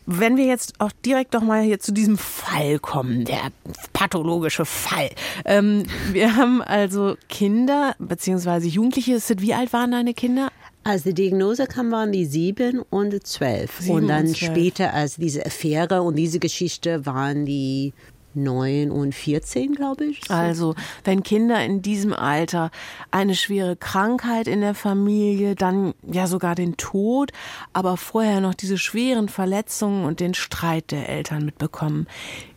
Wenn 0.05 0.37
wir 0.37 0.45
jetzt 0.45 0.79
auch 0.79 0.93
direkt 1.05 1.33
doch 1.33 1.41
mal 1.41 1.61
hier 1.61 1.81
zu 1.81 1.91
diesem 1.91 2.17
Fall 2.17 2.79
kommen, 2.79 3.25
der 3.25 3.51
pathologische 3.91 4.63
Fall. 4.63 5.09
Ähm, 5.43 5.83
wir 6.13 6.37
haben 6.37 6.61
also 6.61 7.17
Kinder 7.27 7.97
bzw. 7.99 8.65
Jugendliche. 8.67 9.19
Wie 9.39 9.53
alt 9.53 9.73
waren 9.73 9.91
deine 9.91 10.13
Kinder? 10.13 10.53
Als 10.83 11.03
die 11.03 11.13
Diagnose 11.13 11.67
kam, 11.67 11.91
waren 11.91 12.11
die 12.11 12.25
sieben 12.25 12.81
und 12.89 13.25
zwölf. 13.27 13.79
Sieben 13.79 13.95
und 13.95 14.07
dann 14.07 14.27
und 14.27 14.37
später, 14.37 14.93
als 14.93 15.17
diese 15.17 15.45
Affäre 15.45 16.01
und 16.01 16.15
diese 16.15 16.39
Geschichte, 16.39 17.05
waren 17.05 17.45
die 17.45 17.93
neun 18.33 18.91
und 18.91 19.13
14, 19.13 19.73
glaube 19.73 20.05
ich. 20.05 20.21
So. 20.27 20.33
Also, 20.33 20.75
wenn 21.03 21.23
Kinder 21.23 21.63
in 21.63 21.81
diesem 21.81 22.13
Alter 22.13 22.71
eine 23.11 23.35
schwere 23.35 23.75
Krankheit 23.75 24.47
in 24.47 24.61
der 24.61 24.75
Familie, 24.75 25.55
dann 25.55 25.93
ja 26.09 26.27
sogar 26.27 26.55
den 26.55 26.77
Tod, 26.77 27.31
aber 27.73 27.97
vorher 27.97 28.41
noch 28.41 28.53
diese 28.53 28.77
schweren 28.77 29.29
Verletzungen 29.29 30.05
und 30.05 30.19
den 30.19 30.33
Streit 30.33 30.91
der 30.91 31.09
Eltern 31.09 31.45
mitbekommen. 31.45 32.07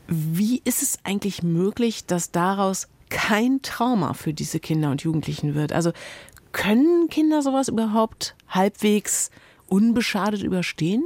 Wie 0.09 0.61
ist 0.65 0.83
es 0.83 0.99
eigentlich 1.05 1.43
möglich, 1.43 2.07
dass 2.07 2.31
daraus 2.31 2.89
kein 3.09 3.61
Trauma 3.63 4.15
für 4.15 4.33
diese 4.33 4.61
Kinder 4.61 4.91
und 4.91 5.03
Jugendlichen 5.03 5.55
wird? 5.55 5.73
Also, 5.73 5.93
können 6.53 7.09
Kinder 7.09 7.43
sowas 7.43 7.69
überhaupt 7.69 8.35
halbwegs 8.49 9.31
unbeschadet 9.67 10.43
überstehen? 10.43 11.05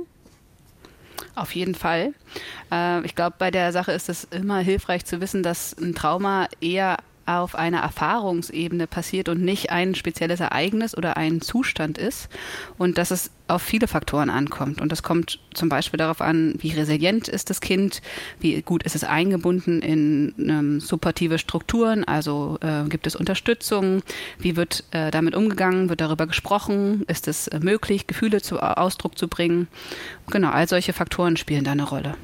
Auf 1.35 1.55
jeden 1.55 1.75
Fall. 1.75 2.15
Äh, 2.73 3.05
ich 3.05 3.15
glaube, 3.15 3.37
bei 3.39 3.51
der 3.51 3.73
Sache 3.73 3.93
ist 3.93 4.09
es 4.09 4.25
immer 4.25 4.59
hilfreich 4.59 5.05
zu 5.05 5.21
wissen, 5.21 5.43
dass 5.43 5.77
ein 5.79 5.95
Trauma 5.95 6.49
eher 6.61 6.97
auf 7.27 7.55
einer 7.55 7.81
Erfahrungsebene 7.81 8.87
passiert 8.87 9.29
und 9.29 9.43
nicht 9.43 9.71
ein 9.71 9.95
spezielles 9.95 10.41
Ereignis 10.41 10.97
oder 10.97 11.17
ein 11.17 11.41
Zustand 11.41 11.99
ist 11.99 12.29
und 12.79 12.99
dass 12.99 13.11
es 13.11 13.31
auf 13.49 13.63
viele 13.63 13.87
Faktoren 13.87 14.31
ankommt. 14.31 14.81
Und 14.81 14.91
das 14.91 15.03
kommt 15.03 15.39
zum 15.55 15.69
Beispiel 15.69 15.99
darauf 15.99 16.21
an, 16.21 16.55
wie 16.59 16.73
resilient 16.73 17.29
ist 17.29 17.51
das 17.51 17.61
Kind, 17.61 18.03
wie 18.41 18.61
gut 18.63 18.83
ist 18.83 18.97
es 18.97 19.05
eingebunden 19.05 19.83
in 19.83 20.35
ähm, 20.39 20.81
supportive 20.81 21.39
Strukturen, 21.39 22.05
also 22.05 22.59
äh, 22.61 22.89
gibt 22.89 23.07
es 23.07 23.17
Unterstützung, 23.17 24.03
wie 24.39 24.57
wird 24.57 24.85
äh, 24.91 25.11
damit 25.11 25.37
umgegangen, 25.37 25.89
wird 25.89 26.01
darüber 26.01 26.27
gesprochen, 26.27 27.05
ist 27.07 27.29
es 27.29 27.49
äh, 27.49 27.61
möglich, 27.61 28.07
Gefühle 28.07 28.43
zu 28.43 28.59
Ausdruck 28.61 29.19
zu 29.19 29.29
bringen. 29.29 29.69
Genau, 30.31 30.51
all 30.51 30.69
solche 30.69 30.93
Faktoren 30.93 31.37
spielen 31.37 31.65
da 31.65 31.73
eine 31.73 31.85
Rolle. 31.85 32.15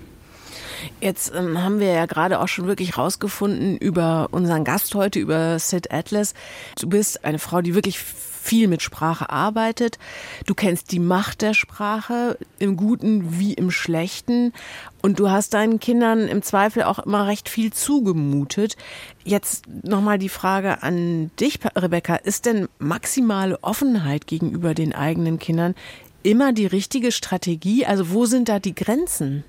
Jetzt 1.00 1.32
ähm, 1.34 1.62
haben 1.62 1.80
wir 1.80 1.92
ja 1.92 2.06
gerade 2.06 2.40
auch 2.40 2.48
schon 2.48 2.66
wirklich 2.66 2.96
rausgefunden 2.96 3.76
über 3.76 4.28
unseren 4.30 4.64
Gast 4.64 4.94
heute, 4.94 5.18
über 5.18 5.58
Sid 5.58 5.92
Atlas. 5.92 6.34
Du 6.78 6.88
bist 6.88 7.24
eine 7.24 7.38
Frau, 7.38 7.60
die 7.60 7.74
wirklich 7.74 7.98
viel 8.42 8.68
mit 8.68 8.82
Sprache 8.82 9.30
arbeitet. 9.30 9.98
Du 10.46 10.54
kennst 10.54 10.90
die 10.92 10.98
Macht 10.98 11.42
der 11.42 11.54
Sprache 11.54 12.36
im 12.58 12.76
Guten 12.76 13.38
wie 13.38 13.54
im 13.54 13.70
Schlechten. 13.70 14.52
Und 15.00 15.18
du 15.20 15.30
hast 15.30 15.54
deinen 15.54 15.80
Kindern 15.80 16.28
im 16.28 16.42
Zweifel 16.42 16.82
auch 16.82 16.98
immer 16.98 17.26
recht 17.26 17.48
viel 17.48 17.72
zugemutet. 17.72 18.76
Jetzt 19.24 19.66
nochmal 19.84 20.18
die 20.18 20.28
Frage 20.28 20.82
an 20.82 21.30
dich, 21.38 21.60
Rebecca. 21.76 22.16
Ist 22.16 22.46
denn 22.46 22.68
maximale 22.78 23.62
Offenheit 23.62 24.26
gegenüber 24.26 24.74
den 24.74 24.92
eigenen 24.92 25.38
Kindern 25.38 25.74
immer 26.22 26.52
die 26.52 26.66
richtige 26.66 27.12
Strategie? 27.12 27.86
Also 27.86 28.10
wo 28.10 28.26
sind 28.26 28.48
da 28.48 28.58
die 28.58 28.74
Grenzen? 28.74 29.44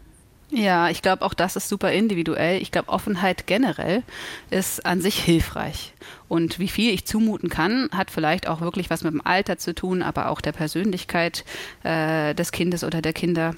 Ja, 0.55 0.87
ich 0.89 1.01
glaube, 1.01 1.23
auch 1.23 1.33
das 1.33 1.55
ist 1.55 1.67
super 1.67 1.91
individuell. 1.91 2.61
Ich 2.61 2.71
glaube, 2.71 2.89
Offenheit 2.89 3.47
generell 3.47 4.03
ist 4.51 4.85
an 4.85 5.01
sich 5.01 5.17
hilfreich. 5.17 5.93
Und 6.27 6.59
wie 6.59 6.67
viel 6.67 6.93
ich 6.93 7.05
zumuten 7.05 7.49
kann, 7.49 7.89
hat 7.91 8.11
vielleicht 8.11 8.47
auch 8.47 8.61
wirklich 8.61 8.91
was 8.91 9.03
mit 9.03 9.13
dem 9.13 9.25
Alter 9.25 9.57
zu 9.57 9.73
tun, 9.73 10.03
aber 10.03 10.29
auch 10.29 10.41
der 10.41 10.51
Persönlichkeit 10.51 11.43
äh, 11.81 12.35
des 12.35 12.51
Kindes 12.51 12.83
oder 12.83 13.01
der 13.01 13.13
Kinder. 13.13 13.55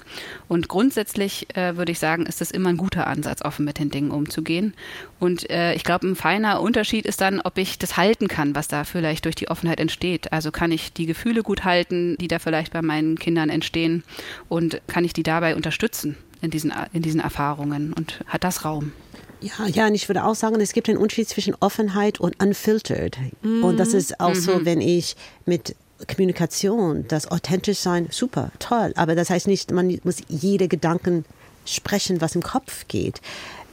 Und 0.48 0.68
grundsätzlich 0.68 1.54
äh, 1.54 1.76
würde 1.76 1.92
ich 1.92 1.98
sagen, 1.98 2.24
ist 2.24 2.40
es 2.40 2.50
immer 2.50 2.70
ein 2.70 2.78
guter 2.78 3.06
Ansatz, 3.06 3.42
offen 3.42 3.66
mit 3.66 3.78
den 3.78 3.90
Dingen 3.90 4.10
umzugehen. 4.10 4.72
Und 5.20 5.50
äh, 5.50 5.74
ich 5.74 5.84
glaube, 5.84 6.06
ein 6.06 6.16
feiner 6.16 6.62
Unterschied 6.62 7.04
ist 7.04 7.20
dann, 7.20 7.42
ob 7.42 7.58
ich 7.58 7.78
das 7.78 7.98
halten 7.98 8.26
kann, 8.26 8.54
was 8.54 8.68
da 8.68 8.84
vielleicht 8.84 9.26
durch 9.26 9.34
die 9.34 9.48
Offenheit 9.48 9.80
entsteht. 9.80 10.32
Also 10.32 10.50
kann 10.50 10.72
ich 10.72 10.94
die 10.94 11.06
Gefühle 11.06 11.42
gut 11.42 11.64
halten, 11.64 12.16
die 12.18 12.28
da 12.28 12.38
vielleicht 12.38 12.72
bei 12.72 12.80
meinen 12.80 13.18
Kindern 13.18 13.50
entstehen 13.50 14.02
und 14.48 14.80
kann 14.86 15.04
ich 15.04 15.12
die 15.12 15.24
dabei 15.24 15.56
unterstützen 15.56 16.16
in 16.40 16.50
diesen, 16.50 16.72
in 16.92 17.02
diesen 17.02 17.20
Erfahrungen 17.20 17.92
und 17.92 18.20
hat 18.26 18.44
das 18.44 18.64
Raum. 18.64 18.92
Ja, 19.40 19.66
ja, 19.66 19.86
und 19.86 19.94
ich 19.94 20.08
würde 20.08 20.24
auch 20.24 20.34
sagen, 20.34 20.60
es 20.60 20.72
gibt 20.72 20.88
einen 20.88 20.98
Unterschied 20.98 21.28
zwischen 21.28 21.54
Offenheit 21.60 22.18
und 22.20 22.42
unfiltered. 22.42 23.18
Mhm. 23.42 23.64
Und 23.64 23.76
das 23.78 23.92
ist 23.92 24.18
auch 24.20 24.34
mhm. 24.34 24.40
so, 24.40 24.64
wenn 24.64 24.80
ich 24.80 25.14
mit 25.44 25.76
Kommunikation, 26.08 27.06
das 27.08 27.30
authentisch 27.30 27.78
sein, 27.78 28.08
super, 28.10 28.50
toll. 28.58 28.92
Aber 28.96 29.14
das 29.14 29.30
heißt 29.30 29.46
nicht, 29.46 29.70
man 29.72 29.98
muss 30.04 30.16
jede 30.28 30.68
Gedanken 30.68 31.24
sprechen, 31.64 32.20
was 32.20 32.34
im 32.34 32.42
Kopf 32.42 32.86
geht. 32.88 33.20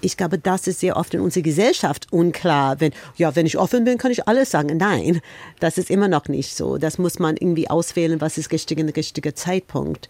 Ich 0.01 0.17
glaube, 0.17 0.37
das 0.37 0.67
ist 0.67 0.81
sehr 0.81 0.97
oft 0.97 1.13
in 1.13 1.21
unserer 1.21 1.43
Gesellschaft 1.43 2.07
unklar. 2.11 2.81
Wenn, 2.81 2.91
ja, 3.15 3.35
wenn 3.37 3.45
ich 3.45 3.57
offen 3.57 3.85
bin, 3.85 3.97
kann 3.97 4.11
ich 4.11 4.27
alles 4.27 4.51
sagen. 4.51 4.75
Nein, 4.75 5.21
das 5.61 5.77
ist 5.77 5.89
immer 5.89 6.09
noch 6.09 6.27
nicht 6.27 6.57
so. 6.57 6.77
Das 6.77 6.97
muss 6.97 7.19
man 7.19 7.37
irgendwie 7.37 7.69
auswählen, 7.69 8.19
was 8.19 8.37
ist 8.37 8.51
richtig, 8.51 8.77
der 8.77 8.95
richtige 8.95 9.33
Zeitpunkt. 9.33 10.09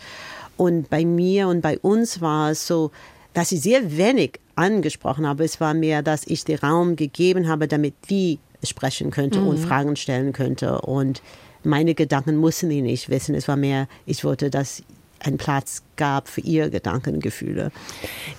Und 0.58 0.90
bei 0.90 1.06
mir 1.06 1.48
und 1.48 1.62
bei 1.62 1.80
uns 1.80 2.22
war 2.22 2.52
es 2.52 2.68
so, 2.68 2.92
dass 3.34 3.52
ich 3.52 3.62
sehr 3.62 3.98
wenig 3.98 4.40
angesprochen 4.56 5.28
habe. 5.28 5.44
Es 5.44 5.60
war 5.60 5.74
mehr, 5.74 6.02
dass 6.02 6.26
ich 6.28 6.46
den 6.46 6.60
Raum 6.60 6.96
gegeben 6.96 7.48
habe, 7.48 7.68
damit 7.68 7.96
die 8.10 8.40
sprechen 8.64 9.12
könnte 9.12 9.40
mhm. 9.40 9.48
und 9.48 9.58
Fragen 9.58 9.96
stellen 9.96 10.34
könnte. 10.34 10.82
Und 10.82 11.22
meine 11.64 11.96
Gedanken 11.96 12.38
mussten 12.38 12.70
die 12.70 12.82
nicht 12.82 13.10
wissen. 13.10 13.36
Es 13.36 13.48
war 13.48 13.56
mehr, 13.56 13.88
ich 14.06 14.24
wollte, 14.24 14.50
dass 14.50 14.84
ein 15.20 15.38
Platz 15.38 15.84
gab 15.96 16.28
für 16.28 16.42
ihre 16.42 16.70
Gedankengefühle. 16.70 17.72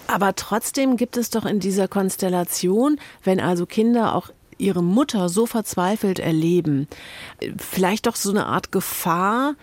Aber 0.06 0.34
trotzdem 0.34 0.96
gibt 0.96 1.16
es 1.16 1.30
doch 1.30 1.46
in 1.46 1.60
dieser 1.60 1.88
Konstellation, 1.88 2.98
wenn 3.22 3.40
also 3.40 3.66
Kinder 3.66 4.14
auch 4.14 4.30
ihre 4.58 4.82
Mutter 4.82 5.28
so 5.28 5.46
verzweifelt 5.46 6.18
erleben, 6.18 6.86
vielleicht 7.58 8.06
doch 8.06 8.16
so 8.16 8.30
eine 8.30 8.46
Art 8.46 8.70
Gefahr, 8.70 9.56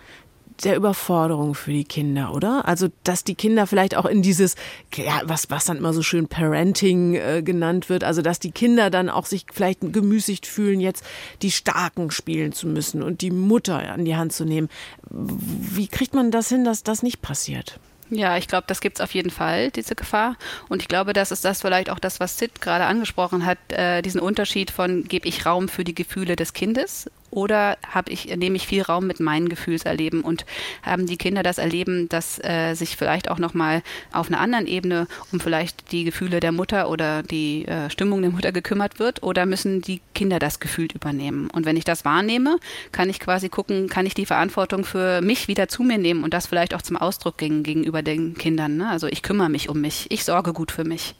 der 0.64 0.76
Überforderung 0.76 1.54
für 1.54 1.72
die 1.72 1.84
Kinder, 1.84 2.34
oder? 2.34 2.66
Also, 2.66 2.88
dass 3.04 3.24
die 3.24 3.34
Kinder 3.34 3.66
vielleicht 3.66 3.96
auch 3.96 4.06
in 4.06 4.22
dieses, 4.22 4.54
ja, 4.94 5.22
was, 5.24 5.50
was 5.50 5.64
dann 5.64 5.76
immer 5.76 5.92
so 5.92 6.02
schön 6.02 6.28
Parenting 6.28 7.14
äh, 7.14 7.42
genannt 7.42 7.88
wird, 7.88 8.04
also 8.04 8.22
dass 8.22 8.38
die 8.38 8.52
Kinder 8.52 8.90
dann 8.90 9.10
auch 9.10 9.26
sich 9.26 9.46
vielleicht 9.52 9.80
gemüßigt 9.80 10.46
fühlen, 10.46 10.80
jetzt 10.80 11.04
die 11.42 11.50
Starken 11.50 12.10
spielen 12.10 12.52
zu 12.52 12.66
müssen 12.66 13.02
und 13.02 13.20
die 13.20 13.30
Mutter 13.30 13.78
an 13.92 14.04
die 14.04 14.16
Hand 14.16 14.32
zu 14.32 14.44
nehmen. 14.44 14.68
Wie 15.10 15.88
kriegt 15.88 16.14
man 16.14 16.30
das 16.30 16.48
hin, 16.48 16.64
dass 16.64 16.82
das 16.82 17.02
nicht 17.02 17.22
passiert? 17.22 17.78
Ja, 18.10 18.36
ich 18.36 18.46
glaube, 18.46 18.64
das 18.66 18.82
gibt 18.82 18.98
es 18.98 19.00
auf 19.00 19.14
jeden 19.14 19.30
Fall, 19.30 19.70
diese 19.70 19.94
Gefahr. 19.94 20.36
Und 20.68 20.82
ich 20.82 20.88
glaube, 20.88 21.14
das 21.14 21.32
ist 21.32 21.46
das 21.46 21.62
vielleicht 21.62 21.88
auch 21.88 21.98
das, 21.98 22.20
was 22.20 22.36
Sid 22.36 22.60
gerade 22.60 22.84
angesprochen 22.84 23.46
hat, 23.46 23.58
äh, 23.68 24.02
diesen 24.02 24.20
Unterschied 24.20 24.70
von, 24.70 25.04
gebe 25.04 25.26
ich 25.26 25.46
Raum 25.46 25.68
für 25.68 25.82
die 25.82 25.94
Gefühle 25.94 26.36
des 26.36 26.52
Kindes 26.52 27.10
oder 27.32 27.78
habe 27.88 28.12
ich, 28.12 28.36
nehme 28.36 28.56
ich 28.56 28.66
viel 28.66 28.82
Raum 28.82 29.06
mit 29.06 29.18
meinen 29.18 29.48
Gefühlserleben 29.48 30.20
und 30.20 30.44
haben 30.82 31.06
die 31.06 31.16
Kinder 31.16 31.42
das 31.42 31.58
Erleben, 31.58 32.08
dass 32.08 32.38
äh, 32.44 32.74
sich 32.74 32.96
vielleicht 32.96 33.30
auch 33.30 33.38
nochmal 33.38 33.82
auf 34.12 34.28
einer 34.28 34.38
anderen 34.38 34.66
Ebene 34.66 35.08
um 35.32 35.40
vielleicht 35.40 35.92
die 35.92 36.04
Gefühle 36.04 36.40
der 36.40 36.52
Mutter 36.52 36.90
oder 36.90 37.22
die 37.22 37.66
äh, 37.66 37.88
Stimmung 37.88 38.20
der 38.20 38.30
Mutter 38.30 38.52
gekümmert 38.52 38.98
wird 38.98 39.22
oder 39.22 39.46
müssen 39.46 39.80
die 39.80 40.02
Kinder 40.14 40.38
das 40.38 40.60
gefühlt 40.60 40.92
übernehmen? 40.92 41.48
Und 41.50 41.64
wenn 41.64 41.76
ich 41.76 41.84
das 41.84 42.04
wahrnehme, 42.04 42.58
kann 42.92 43.08
ich 43.08 43.18
quasi 43.18 43.48
gucken, 43.48 43.88
kann 43.88 44.04
ich 44.04 44.14
die 44.14 44.26
Verantwortung 44.26 44.84
für 44.84 45.22
mich 45.22 45.48
wieder 45.48 45.68
zu 45.68 45.82
mir 45.82 45.98
nehmen 45.98 46.24
und 46.24 46.34
das 46.34 46.46
vielleicht 46.46 46.74
auch 46.74 46.82
zum 46.82 46.98
Ausdruck 46.98 47.38
gegen, 47.38 47.62
gegenüber 47.62 48.02
den 48.02 48.34
Kindern. 48.34 48.76
Ne? 48.76 48.90
Also 48.90 49.06
ich 49.06 49.22
kümmere 49.22 49.48
mich 49.48 49.70
um 49.70 49.80
mich, 49.80 50.06
ich 50.10 50.24
sorge 50.24 50.52
gut 50.52 50.70
für 50.70 50.84
mich, 50.84 51.14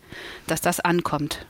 dass 0.46 0.60
das 0.60 0.78
ankommt. 0.78 1.46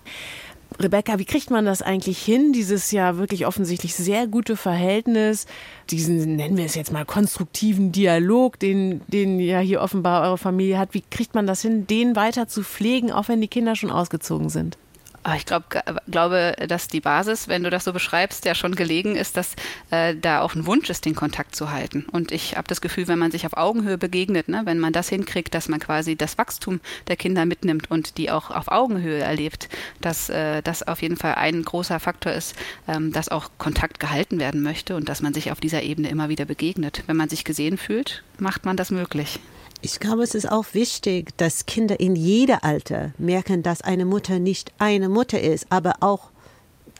Rebecca, 0.80 1.18
wie 1.18 1.24
kriegt 1.24 1.50
man 1.50 1.64
das 1.64 1.82
eigentlich 1.82 2.18
hin, 2.18 2.52
dieses 2.52 2.90
ja 2.90 3.16
wirklich 3.16 3.46
offensichtlich 3.46 3.94
sehr 3.94 4.26
gute 4.26 4.56
Verhältnis, 4.56 5.46
diesen, 5.90 6.36
nennen 6.36 6.56
wir 6.56 6.64
es 6.64 6.74
jetzt 6.74 6.92
mal, 6.92 7.04
konstruktiven 7.04 7.92
Dialog, 7.92 8.58
den, 8.58 9.00
den 9.08 9.40
ja 9.40 9.60
hier 9.60 9.80
offenbar 9.80 10.22
eure 10.22 10.38
Familie 10.38 10.78
hat, 10.78 10.94
wie 10.94 11.02
kriegt 11.02 11.34
man 11.34 11.46
das 11.46 11.62
hin, 11.62 11.86
den 11.86 12.16
weiter 12.16 12.48
zu 12.48 12.62
pflegen, 12.62 13.12
auch 13.12 13.28
wenn 13.28 13.40
die 13.40 13.48
Kinder 13.48 13.76
schon 13.76 13.90
ausgezogen 13.90 14.48
sind? 14.48 14.76
Ich 15.36 15.46
glaub, 15.46 15.64
glaube, 16.10 16.56
dass 16.66 16.88
die 16.88 17.00
Basis, 17.00 17.46
wenn 17.46 17.62
du 17.62 17.70
das 17.70 17.84
so 17.84 17.92
beschreibst, 17.92 18.44
ja 18.44 18.56
schon 18.56 18.74
gelegen 18.74 19.14
ist, 19.14 19.36
dass 19.36 19.54
äh, 19.90 20.16
da 20.16 20.40
auch 20.40 20.56
ein 20.56 20.66
Wunsch 20.66 20.90
ist, 20.90 21.04
den 21.04 21.14
Kontakt 21.14 21.54
zu 21.54 21.70
halten. 21.70 22.06
Und 22.10 22.32
ich 22.32 22.56
habe 22.56 22.66
das 22.66 22.80
Gefühl, 22.80 23.06
wenn 23.06 23.20
man 23.20 23.30
sich 23.30 23.46
auf 23.46 23.56
Augenhöhe 23.56 23.98
begegnet, 23.98 24.48
ne, 24.48 24.62
wenn 24.64 24.80
man 24.80 24.92
das 24.92 25.08
hinkriegt, 25.08 25.54
dass 25.54 25.68
man 25.68 25.78
quasi 25.78 26.16
das 26.16 26.38
Wachstum 26.38 26.80
der 27.06 27.14
Kinder 27.14 27.46
mitnimmt 27.46 27.88
und 27.88 28.18
die 28.18 28.32
auch 28.32 28.50
auf 28.50 28.66
Augenhöhe 28.66 29.20
erlebt, 29.20 29.68
dass 30.00 30.28
äh, 30.28 30.60
das 30.60 30.82
auf 30.82 31.02
jeden 31.02 31.16
Fall 31.16 31.36
ein 31.36 31.62
großer 31.62 32.00
Faktor 32.00 32.32
ist, 32.32 32.56
ähm, 32.88 33.12
dass 33.12 33.28
auch 33.28 33.50
Kontakt 33.58 34.00
gehalten 34.00 34.40
werden 34.40 34.62
möchte 34.62 34.96
und 34.96 35.08
dass 35.08 35.22
man 35.22 35.34
sich 35.34 35.52
auf 35.52 35.60
dieser 35.60 35.82
Ebene 35.82 36.08
immer 36.08 36.30
wieder 36.30 36.46
begegnet. 36.46 37.04
Wenn 37.06 37.16
man 37.16 37.28
sich 37.28 37.44
gesehen 37.44 37.78
fühlt, 37.78 38.24
macht 38.38 38.64
man 38.64 38.76
das 38.76 38.90
möglich. 38.90 39.38
Ich 39.84 39.98
glaube, 39.98 40.22
es 40.22 40.36
ist 40.36 40.48
auch 40.48 40.66
wichtig, 40.74 41.36
dass 41.38 41.66
Kinder 41.66 41.98
in 41.98 42.14
jedem 42.14 42.58
Alter 42.62 43.10
merken, 43.18 43.64
dass 43.64 43.82
eine 43.82 44.04
Mutter 44.04 44.38
nicht 44.38 44.72
eine 44.78 45.08
Mutter 45.08 45.40
ist, 45.40 45.66
aber 45.70 45.94
auch 45.98 46.30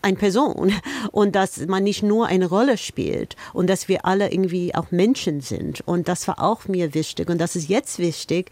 eine 0.02 0.16
Person 0.16 0.72
und 1.12 1.36
dass 1.36 1.64
man 1.66 1.84
nicht 1.84 2.02
nur 2.02 2.26
eine 2.26 2.46
Rolle 2.46 2.76
spielt 2.76 3.36
und 3.52 3.70
dass 3.70 3.86
wir 3.86 4.04
alle 4.04 4.32
irgendwie 4.32 4.74
auch 4.74 4.90
Menschen 4.90 5.40
sind. 5.40 5.80
Und 5.82 6.08
das 6.08 6.26
war 6.26 6.42
auch 6.42 6.66
mir 6.66 6.92
wichtig. 6.92 7.30
Und 7.30 7.38
das 7.38 7.54
ist 7.54 7.68
jetzt 7.68 8.00
wichtig, 8.00 8.50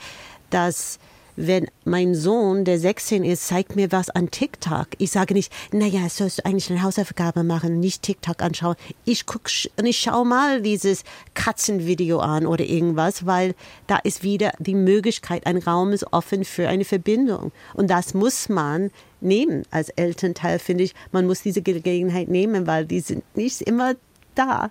dass 0.50 1.00
wenn 1.46 1.66
mein 1.84 2.14
Sohn, 2.14 2.64
der 2.64 2.78
16 2.78 3.24
ist, 3.24 3.46
zeigt 3.46 3.76
mir 3.76 3.92
was 3.92 4.10
an 4.10 4.30
TikTok. 4.30 4.88
Ich 4.98 5.10
sage 5.10 5.34
nicht, 5.34 5.52
naja, 5.72 6.08
sollst 6.08 6.38
du 6.38 6.44
eigentlich 6.44 6.70
eine 6.70 6.82
Hausaufgabe 6.82 7.44
machen, 7.44 7.80
nicht 7.80 8.02
TikTok 8.02 8.42
anschauen. 8.42 8.76
Ich 9.04 9.26
guck 9.26 9.42
und 9.78 9.86
ich 9.86 9.98
schau 9.98 10.24
mal 10.24 10.62
dieses 10.62 11.04
Katzenvideo 11.34 12.18
an 12.18 12.46
oder 12.46 12.64
irgendwas, 12.64 13.26
weil 13.26 13.54
da 13.86 13.96
ist 13.96 14.22
wieder 14.22 14.52
die 14.58 14.74
Möglichkeit, 14.74 15.46
ein 15.46 15.58
Raum 15.58 15.92
ist 15.92 16.12
offen 16.12 16.44
für 16.44 16.68
eine 16.68 16.84
Verbindung. 16.84 17.52
Und 17.74 17.90
das 17.90 18.14
muss 18.14 18.48
man 18.48 18.90
nehmen 19.20 19.64
als 19.70 19.88
Elternteil, 19.90 20.58
finde 20.58 20.84
ich. 20.84 20.94
Man 21.12 21.26
muss 21.26 21.42
diese 21.42 21.62
Gelegenheit 21.62 22.28
nehmen, 22.28 22.66
weil 22.66 22.86
die 22.86 23.00
sind 23.00 23.24
nicht 23.36 23.62
immer 23.62 23.94
da. 24.34 24.70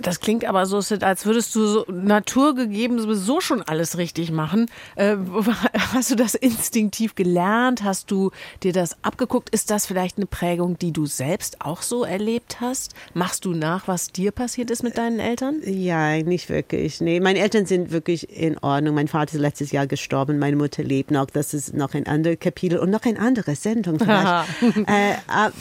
Das 0.00 0.20
klingt 0.20 0.44
aber 0.44 0.66
so, 0.66 0.76
als 1.00 1.26
würdest 1.26 1.54
du 1.54 1.66
so 1.66 1.86
naturgegeben 1.90 2.98
sowieso 2.98 3.40
schon 3.40 3.62
alles 3.62 3.96
richtig 3.98 4.30
machen. 4.30 4.66
Äh, 4.94 5.16
hast 5.92 6.10
du 6.10 6.16
das 6.16 6.34
instinktiv 6.34 7.14
gelernt? 7.14 7.82
Hast 7.82 8.10
du 8.10 8.30
dir 8.62 8.72
das 8.72 8.96
abgeguckt? 9.02 9.50
Ist 9.50 9.70
das 9.70 9.86
vielleicht 9.86 10.18
eine 10.18 10.26
Prägung, 10.26 10.78
die 10.78 10.92
du 10.92 11.06
selbst 11.06 11.60
auch 11.60 11.82
so 11.82 12.04
erlebt 12.04 12.60
hast? 12.60 12.94
Machst 13.14 13.44
du 13.44 13.52
nach, 13.52 13.88
was 13.88 14.08
dir 14.08 14.32
passiert 14.32 14.70
ist 14.70 14.82
mit 14.82 14.98
deinen 14.98 15.18
Eltern? 15.18 15.60
Ja, 15.64 16.16
nicht 16.22 16.48
wirklich. 16.48 17.00
Nee, 17.00 17.20
meine 17.20 17.38
Eltern 17.38 17.66
sind 17.66 17.90
wirklich 17.90 18.28
in 18.30 18.58
Ordnung. 18.58 18.94
Mein 18.94 19.08
Vater 19.08 19.34
ist 19.34 19.40
letztes 19.40 19.72
Jahr 19.72 19.86
gestorben, 19.86 20.38
meine 20.38 20.56
Mutter 20.56 20.82
lebt 20.82 21.10
noch. 21.10 21.26
Das 21.26 21.54
ist 21.54 21.74
noch 21.74 21.94
ein 21.94 22.06
anderes 22.06 22.38
Kapitel 22.38 22.78
und 22.78 22.90
noch 22.90 23.02
eine 23.02 23.18
andere 23.18 23.56
Sendung 23.56 23.98
vielleicht. 23.98 24.88
äh, 24.88 25.14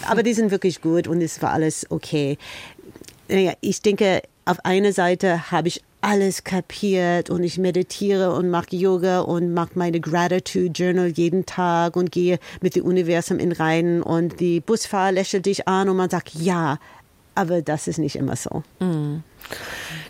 aber 0.08 0.24
die 0.24 0.34
sind 0.34 0.52
wirklich 0.52 0.82
gut 0.82 1.08
und 1.08 1.21
es 1.21 1.41
war 1.41 1.52
alles 1.52 1.86
okay 1.89 2.38
naja, 3.28 3.54
ich 3.62 3.82
denke, 3.82 4.22
auf 4.46 4.64
einer 4.64 4.94
Seite 4.94 5.52
habe 5.52 5.68
ich 5.68 5.82
alles 6.02 6.44
kapiert 6.44 7.32
und 7.32 7.42
ich 7.42 7.58
meditiere 7.58 8.34
und 8.36 8.52
mache 8.52 8.76
Yoga 8.76 9.22
und 9.22 9.56
mache 9.56 9.72
meine 9.74 10.00
Gratitude 10.00 10.72
Journal 10.72 11.08
jeden 11.08 11.48
Tag 11.48 11.96
und 11.96 12.12
gehe 12.12 12.38
mit 12.62 12.76
dem 12.76 12.86
Universum 12.86 13.40
in 13.40 13.52
Reinen 13.52 14.04
und 14.04 14.40
die 14.40 14.60
Busfahrer 14.60 15.14
lächelt 15.14 15.48
dich 15.48 15.68
an 15.68 15.90
und 15.90 15.98
man 15.98 16.12
sagt 16.12 16.36
ja, 16.36 16.78
aber 17.36 17.62
das 17.62 17.88
ist 17.88 18.00
nicht 18.00 18.15
immer 18.15 18.36
so. 18.36 18.63
Mhm. 18.80 19.24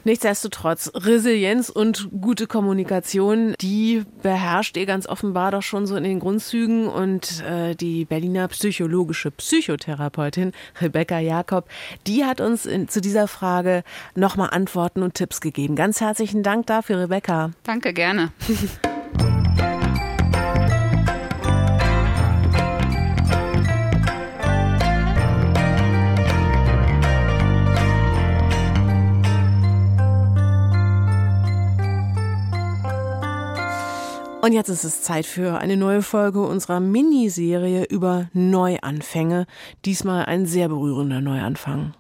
Nichtsdestotrotz, 0.04 0.92
Resilienz 0.94 1.70
und 1.70 2.10
gute 2.22 2.46
Kommunikation, 2.46 3.56
die 3.60 4.04
beherrscht 4.22 4.78
ihr 4.78 4.86
ganz 4.86 5.08
offenbar 5.08 5.52
doch 5.52 5.64
schon 5.64 5.88
so 5.88 5.96
in 5.96 6.04
den 6.04 6.20
Grundzügen. 6.20 6.88
Und 6.88 7.44
äh, 7.44 7.76
die 7.76 8.06
Berliner 8.06 8.48
psychologische 8.50 9.32
Psychotherapeutin 9.32 10.54
Rebecca 10.80 11.20
Jakob, 11.20 11.68
die 12.06 12.24
hat 12.24 12.40
uns 12.40 12.66
in, 12.66 12.88
zu 12.88 13.02
dieser 13.02 13.28
Frage 13.28 13.84
nochmal 14.14 14.50
Antworten 14.52 15.02
und 15.02 15.16
Tipps 15.16 15.42
gegeben. 15.42 15.76
Ganz 15.76 16.02
herzlichen 16.02 16.44
Dank 16.44 16.68
dafür, 16.68 17.00
Rebecca. 17.00 17.52
Danke, 17.64 17.92
gerne. 17.94 18.32
Und 34.46 34.54
jetzt 34.54 34.70
ist 34.70 34.84
es 34.84 35.02
Zeit 35.02 35.26
für 35.26 35.58
eine 35.58 35.76
neue 35.76 36.04
Folge 36.04 36.42
unserer 36.42 36.80
Miniserie 36.80 37.86
über 37.90 38.30
Neuanfänge. 38.34 39.48
Diesmal 39.86 40.26
ein 40.26 40.46
sehr 40.46 40.70
berührender 40.70 41.20
Neuanfang. 41.20 41.96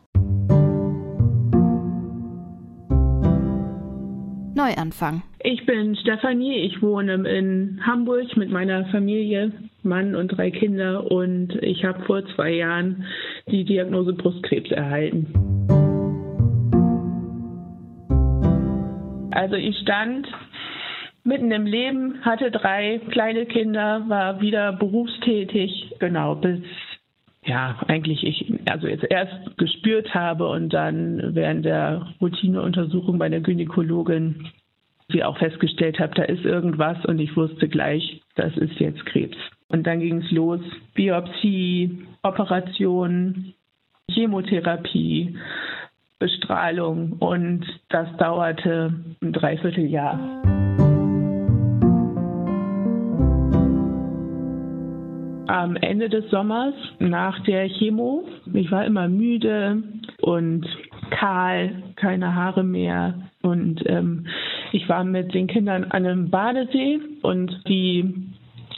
Neuanfang. 4.53 5.23
Ich 5.43 5.65
bin 5.65 5.95
Stefanie, 5.95 6.57
ich 6.59 6.83
wohne 6.83 7.15
in 7.27 7.79
Hamburg 7.83 8.37
mit 8.37 8.51
meiner 8.51 8.85
Familie, 8.91 9.51
Mann 9.81 10.13
und 10.13 10.27
drei 10.27 10.51
Kinder 10.51 11.09
und 11.09 11.55
ich 11.63 11.83
habe 11.83 12.03
vor 12.05 12.21
zwei 12.35 12.51
Jahren 12.51 13.05
die 13.49 13.63
Diagnose 13.63 14.13
Brustkrebs 14.13 14.69
erhalten. 14.69 15.33
Also 19.31 19.55
ich 19.55 19.75
stand 19.79 20.27
mitten 21.25 21.51
im 21.51 21.65
Leben, 21.65 22.23
hatte 22.23 22.51
drei 22.51 23.01
kleine 23.09 23.45
Kinder, 23.45 24.05
war 24.07 24.41
wieder 24.41 24.73
berufstätig, 24.73 25.95
genau, 25.99 26.35
bis 26.35 26.61
ja, 27.43 27.77
eigentlich 27.87 28.23
ich 28.23 28.51
also 28.69 28.87
jetzt 28.87 29.05
erst 29.09 29.57
gespürt 29.57 30.13
habe 30.15 30.47
und 30.47 30.73
dann 30.73 31.35
während 31.35 31.63
der 31.63 32.07
Routineuntersuchung 32.19 33.19
bei 33.19 33.29
der 33.29 33.41
Gynäkologin 33.41 34.47
sie 35.09 35.23
auch 35.23 35.37
festgestellt 35.37 35.99
habe, 35.99 36.15
da 36.15 36.23
ist 36.23 36.43
irgendwas 36.43 37.03
und 37.05 37.19
ich 37.19 37.35
wusste 37.35 37.67
gleich, 37.67 38.21
das 38.35 38.57
ist 38.57 38.79
jetzt 38.79 39.05
Krebs. 39.05 39.37
Und 39.67 39.85
dann 39.85 39.99
ging 39.99 40.21
es 40.21 40.31
los, 40.31 40.61
Biopsie, 40.95 42.07
Operation, 42.23 43.53
Chemotherapie, 44.11 45.37
Bestrahlung 46.17 47.13
und 47.19 47.65
das 47.89 48.07
dauerte 48.17 48.93
ein 49.21 49.33
Dreivierteljahr. 49.33 50.54
Am 55.47 55.75
Ende 55.75 56.09
des 56.09 56.29
Sommers 56.29 56.73
nach 56.99 57.39
der 57.43 57.67
Chemo. 57.69 58.23
Ich 58.53 58.71
war 58.71 58.85
immer 58.85 59.07
müde 59.07 59.83
und 60.21 60.65
kahl, 61.11 61.83
keine 61.95 62.35
Haare 62.35 62.63
mehr. 62.63 63.15
Und 63.41 63.83
ähm, 63.87 64.25
ich 64.71 64.89
war 64.89 65.03
mit 65.03 65.33
den 65.33 65.47
Kindern 65.47 65.83
an 65.85 66.05
einem 66.05 66.29
Badesee 66.29 66.99
und 67.21 67.61
die 67.67 68.13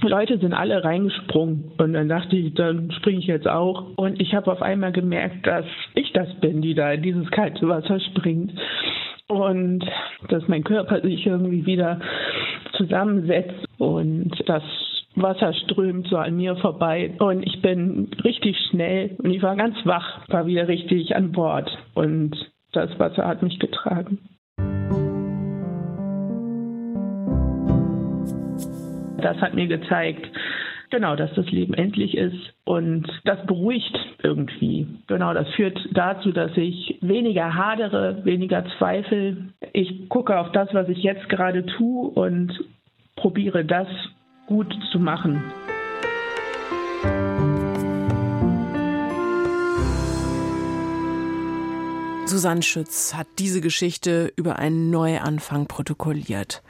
Leute 0.02 0.38
sind 0.38 0.54
alle 0.54 0.84
reingesprungen. 0.84 1.72
Und 1.78 1.94
dann 1.94 2.10
dachte 2.10 2.36
ich, 2.36 2.54
dann 2.54 2.92
springe 2.92 3.20
ich 3.20 3.28
jetzt 3.28 3.48
auch. 3.48 3.98
Und 3.98 4.22
ich 4.22 4.36
habe 4.36 4.52
auf 4.52 4.62
einmal 4.62 4.92
gemerkt, 4.92 5.48
dass 5.48 5.66
ich 5.96 6.12
das 6.14 6.28
bin, 6.40 6.62
die 6.62 6.76
da 6.76 6.92
in 6.92 7.02
dieses 7.02 7.30
kalte 7.32 7.68
Wasser 7.68 8.00
springt. 8.00 8.54
Und 9.28 9.84
dass 10.30 10.48
mein 10.48 10.64
Körper 10.64 11.02
sich 11.02 11.26
irgendwie 11.26 11.66
wieder 11.66 12.00
zusammensetzt 12.74 13.66
und 13.78 14.32
dass 14.48 14.64
Wasser 15.22 15.52
strömt 15.54 16.08
so 16.10 16.18
an 16.18 16.38
mir 16.38 16.56
vorbei 16.58 17.12
und 17.18 17.42
ich 17.44 17.60
bin 17.62 18.10
richtig 18.24 18.56
schnell 18.70 19.16
und 19.18 19.32
ich 19.32 19.42
war 19.42 19.56
ganz 19.56 19.76
wach, 19.84 20.28
war 20.30 20.46
wieder 20.46 20.68
richtig 20.68 21.16
an 21.16 21.32
Bord 21.32 21.76
und 21.96 22.36
das 22.72 22.98
Wasser 23.00 23.28
hat 23.28 23.42
mich 23.42 23.58
getragen. 23.58 24.20
Das 29.20 29.38
hat 29.42 29.56
mir 29.56 29.66
gezeigt, 29.66 30.30
genau, 30.92 31.16
dass 31.16 31.34
das 31.34 31.50
Leben 31.50 31.74
endlich 31.74 32.16
ist 32.16 32.54
und 32.64 33.08
das 33.26 33.44
beruhigt 33.48 33.98
irgendwie. 34.22 34.86
Genau, 35.08 35.34
das 35.34 35.50
führt 35.56 35.80
dazu, 35.94 36.32
dass 36.32 36.56
ich 36.56 37.00
weniger 37.02 37.56
hadere, 37.56 38.24
weniger 38.24 38.66
zweifel. 38.78 39.50
Ich 39.74 40.10
gucke 40.10 40.40
auf 40.40 40.52
das, 40.52 40.72
was 40.76 40.88
ich 40.90 41.02
jetzt 41.02 41.28
gerade 41.28 41.66
tue 41.66 42.08
und 42.08 42.54
probiere 43.16 43.66
das 43.66 43.88
gut 44.48 44.74
zu 44.92 45.00
machen. 45.00 45.44
Susanne 52.26 52.62
Schütz 52.62 53.14
hat 53.14 53.28
diese 53.40 53.62
Geschichte 53.62 54.34
über 54.36 54.58
einen 54.58 54.90
Neuanfang 54.90 55.68
protokolliert. 55.68 56.62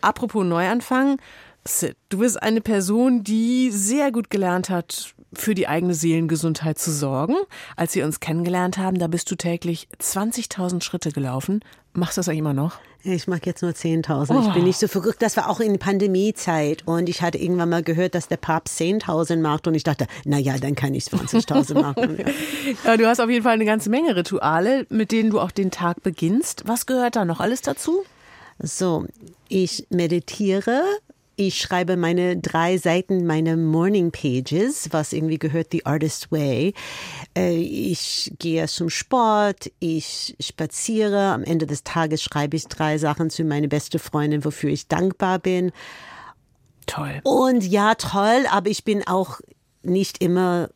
Apropos 0.00 0.44
Neuanfang, 0.44 1.18
Sid, 1.66 1.96
du 2.08 2.18
bist 2.18 2.42
eine 2.42 2.60
Person, 2.60 3.24
die 3.24 3.70
sehr 3.70 4.12
gut 4.12 4.30
gelernt 4.30 4.70
hat, 4.70 5.14
für 5.32 5.54
die 5.54 5.66
eigene 5.66 5.94
Seelengesundheit 5.94 6.78
zu 6.78 6.92
sorgen. 6.92 7.34
Als 7.76 7.94
wir 7.94 8.04
uns 8.04 8.20
kennengelernt 8.20 8.78
haben, 8.78 8.98
da 8.98 9.08
bist 9.08 9.30
du 9.30 9.34
täglich 9.34 9.88
20.000 10.00 10.82
Schritte 10.82 11.10
gelaufen. 11.10 11.60
Machst 11.94 12.16
du 12.16 12.20
das 12.20 12.28
eigentlich 12.28 12.40
immer 12.40 12.54
noch? 12.54 12.78
Ich 13.04 13.28
mache 13.28 13.42
jetzt 13.44 13.62
nur 13.62 13.70
10.000. 13.70 14.34
Oh. 14.34 14.48
Ich 14.48 14.54
bin 14.54 14.64
nicht 14.64 14.78
so 14.78 14.88
verrückt. 14.88 15.22
Das 15.22 15.36
war 15.36 15.48
auch 15.48 15.60
in 15.60 15.78
Pandemiezeit. 15.78 16.82
Und 16.86 17.08
ich 17.08 17.22
hatte 17.22 17.38
irgendwann 17.38 17.68
mal 17.68 17.82
gehört, 17.82 18.14
dass 18.14 18.28
der 18.28 18.38
Papst 18.38 18.80
10.000 18.80 19.36
macht. 19.36 19.66
Und 19.66 19.74
ich 19.74 19.84
dachte, 19.84 20.06
na 20.24 20.38
ja, 20.38 20.56
dann 20.58 20.74
kann 20.74 20.94
ich 20.94 21.04
20.000 21.04 21.74
machen. 21.80 22.18
Ja. 22.64 22.92
ja, 22.92 22.96
du 22.96 23.06
hast 23.06 23.20
auf 23.20 23.28
jeden 23.28 23.42
Fall 23.42 23.54
eine 23.54 23.64
ganze 23.64 23.90
Menge 23.90 24.16
Rituale, 24.16 24.86
mit 24.88 25.12
denen 25.12 25.30
du 25.30 25.40
auch 25.40 25.50
den 25.50 25.70
Tag 25.70 26.02
beginnst. 26.02 26.64
Was 26.66 26.86
gehört 26.86 27.16
da 27.16 27.24
noch 27.24 27.40
alles 27.40 27.60
dazu? 27.60 28.04
So, 28.58 29.06
ich 29.48 29.86
meditiere 29.90 30.82
ich 31.36 31.60
schreibe 31.60 31.96
meine 31.96 32.36
drei 32.36 32.78
Seiten, 32.78 33.26
meine 33.26 33.56
Morning 33.56 34.12
Pages, 34.12 34.88
was 34.92 35.12
irgendwie 35.12 35.38
gehört 35.38 35.68
The 35.72 35.86
Artist 35.86 36.30
Way. 36.30 36.74
Äh, 37.36 37.56
ich 37.56 38.32
gehe 38.38 38.66
zum 38.68 38.90
Sport, 38.90 39.70
ich 39.80 40.36
spaziere. 40.40 41.32
Am 41.32 41.42
Ende 41.42 41.66
des 41.66 41.84
Tages 41.84 42.22
schreibe 42.22 42.56
ich 42.56 42.66
drei 42.66 42.98
Sachen 42.98 43.30
zu 43.30 43.44
meine 43.44 43.68
beste 43.68 43.98
Freundin, 43.98 44.44
wofür 44.44 44.70
ich 44.70 44.88
dankbar 44.88 45.38
bin. 45.38 45.72
Toll. 46.86 47.20
Und 47.24 47.64
ja, 47.64 47.94
toll, 47.94 48.44
aber 48.50 48.68
ich 48.70 48.84
bin 48.84 49.06
auch 49.06 49.40
nicht 49.82 50.22
immer 50.22 50.70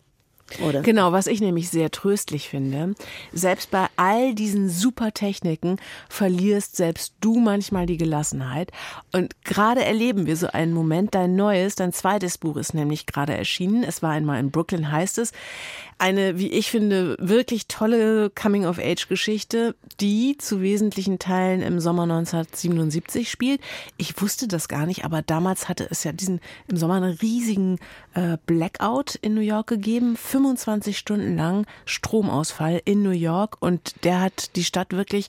oder? 0.67 0.83
Genau, 0.83 1.13
was 1.13 1.27
ich 1.27 1.41
nämlich 1.41 1.71
sehr 1.71 1.91
tröstlich 1.91 2.49
finde. 2.49 2.95
Selbst 3.33 3.71
bei 3.71 3.87
all 3.97 4.35
diesen 4.35 4.69
super 4.69 5.13
Techniken 5.13 5.77
verlierst 6.09 6.77
selbst 6.77 7.15
du 7.21 7.39
manchmal 7.39 7.87
die 7.87 7.97
Gelassenheit. 7.97 8.73
Und 9.13 9.35
gerade 9.45 9.85
erleben 9.85 10.27
wir 10.27 10.37
so 10.37 10.49
einen 10.49 10.73
Moment. 10.73 11.15
Dein 11.15 11.37
neues, 11.37 11.75
dein 11.75 11.93
zweites 11.93 12.39
Buch 12.39 12.57
ist 12.57 12.75
nämlich 12.75 13.07
gerade 13.07 13.37
erschienen. 13.37 13.83
Es 13.83 14.03
war 14.03 14.11
einmal 14.11 14.41
in 14.41 14.51
Brooklyn, 14.51 14.91
heißt 14.91 15.19
es 15.19 15.33
eine, 15.99 16.39
wie 16.39 16.49
ich 16.49 16.71
finde, 16.71 17.17
wirklich 17.19 17.67
tolle 17.67 18.31
Coming-of-Age-Geschichte, 18.31 19.75
die 20.01 20.39
zu 20.39 20.61
wesentlichen 20.63 21.19
Teilen 21.19 21.61
im 21.61 21.81
Sommer 21.81 22.05
1977 22.05 23.29
spielt. 23.29 23.61
Ich 23.97 24.21
wusste 24.23 24.47
das 24.47 24.69
gar 24.69 24.87
nicht, 24.87 25.05
aber 25.05 25.23
damals 25.23 25.69
hatte 25.69 25.89
es 25.91 26.05
ja 26.05 26.13
diesen 26.13 26.41
im 26.69 26.77
Sommer 26.77 26.95
einen 26.95 27.19
riesigen 27.21 27.79
äh, 28.15 28.39
Blackout 28.47 29.17
in 29.17 29.35
New 29.35 29.41
York 29.41 29.67
gegeben, 29.67 30.17
25 30.39 30.97
Stunden 30.97 31.37
lang 31.37 31.67
Stromausfall 31.85 32.81
in 32.85 33.03
New 33.03 33.11
York 33.11 33.57
und 33.59 34.05
der 34.05 34.21
hat 34.21 34.55
die 34.55 34.63
Stadt 34.63 34.93
wirklich 34.93 35.27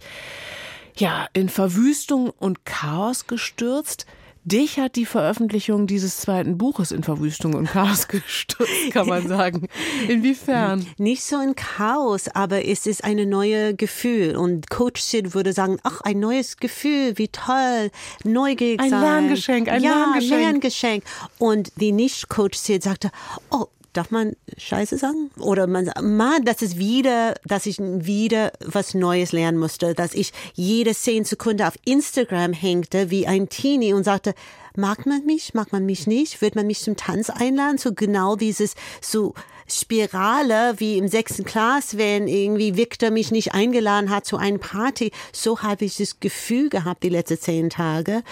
ja 0.96 1.28
in 1.34 1.50
Verwüstung 1.50 2.30
und 2.30 2.64
Chaos 2.64 3.26
gestürzt. 3.26 4.06
Dich 4.46 4.80
hat 4.80 4.96
die 4.96 5.08
Veröffentlichung 5.08 5.88
dieses 5.88 6.18
zweiten 6.18 6.60
Buches 6.60 6.92
in 6.92 7.02
Verwüstung 7.02 7.56
und 7.56 7.68
Chaos 7.72 8.08
gestürzt, 8.08 8.92
kann 8.92 9.08
man 9.08 9.28
sagen. 9.28 9.68
Inwiefern? 10.08 10.86
Nicht 10.98 11.24
so 11.24 11.42
in 11.42 11.56
Chaos, 11.56 12.28
aber 12.28 12.66
es 12.66 12.86
ist 12.86 13.04
eine 13.04 13.26
neue 13.26 13.76
Gefühl. 13.76 14.36
Und 14.36 14.70
Coach 14.70 15.02
Sid 15.02 15.34
würde 15.34 15.54
sagen, 15.54 15.78
ach, 15.84 16.02
ein 16.02 16.20
neues 16.20 16.58
Gefühl, 16.58 17.18
wie 17.18 17.30
toll, 17.30 17.90
neugierig 18.24 18.80
ein 18.80 18.92
sein. 18.92 19.04
Ein 19.04 19.24
Lerngeschenk, 19.24 19.70
ein 19.70 19.84
ja, 19.84 19.90
Lerngeschenk. 19.90 20.42
Lerngeschenk. 20.42 21.04
Und 21.40 21.72
die 21.78 21.92
Nicht-Coach 21.92 22.58
Sid 22.58 22.84
sagte, 22.84 23.10
oh, 23.50 23.68
darf 23.94 24.12
man 24.12 24.36
Scheiße 24.58 24.98
sagen? 24.98 25.32
Oder 25.40 25.68
man 25.68 25.86
sagt, 25.86 26.02
Mann, 26.02 26.46
das 26.46 26.62
ist 26.62 26.78
wieder, 26.78 27.36
dass 27.46 27.66
ich 27.66 27.78
wieder 27.80 28.52
was 28.64 28.94
Neues 28.94 29.32
lernen 29.32 29.58
musste, 29.58 29.94
dass 29.94 30.14
ich 30.14 30.32
jede 30.54 30.94
zehn 30.94 31.26
Sekunden 31.26 31.64
auf 31.64 31.76
Instagram 31.86 32.54
hängte 32.54 33.10
wie 33.10 33.28
ein 33.28 33.50
Teenie 33.50 33.94
und 33.94 34.04
sagte, 34.04 34.34
mag 34.76 35.06
man 35.06 35.26
mich, 35.26 35.54
mag 35.54 35.72
man 35.72 35.86
mich 35.86 36.08
nicht, 36.08 36.42
wird 36.42 36.56
man 36.56 36.68
mich 36.68 36.82
zum 36.82 36.96
Tanz 36.96 37.30
einladen? 37.30 37.78
So 37.78 37.94
genau 37.94 38.36
dieses, 38.36 38.76
so 39.02 39.34
Spirale 39.68 40.76
wie 40.78 40.98
im 40.98 41.08
sechsten 41.08 41.46
Klass, 41.46 41.98
wenn 41.98 42.28
irgendwie 42.28 42.76
Victor 42.76 43.12
mich 43.12 43.32
nicht 43.32 43.54
eingeladen 43.54 44.10
hat 44.10 44.26
zu 44.26 44.38
einer 44.38 44.58
Party. 44.58 45.12
So 45.32 45.62
habe 45.62 45.86
ich 45.86 45.98
das 45.98 46.20
Gefühl 46.20 46.70
gehabt 46.70 47.04
die 47.04 47.10
letzten 47.10 47.40
zehn 47.40 47.70
Tage. 47.70 48.24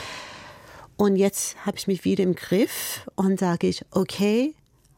Und 0.96 1.16
jetzt 1.16 1.56
habe 1.66 1.78
ich 1.78 1.86
mich 1.86 2.06
wieder 2.06 2.24
im 2.24 2.36
Griff 2.36 3.06
und 3.16 3.40
sage 3.40 3.68
ich, 3.68 3.86
okay, 3.92 4.56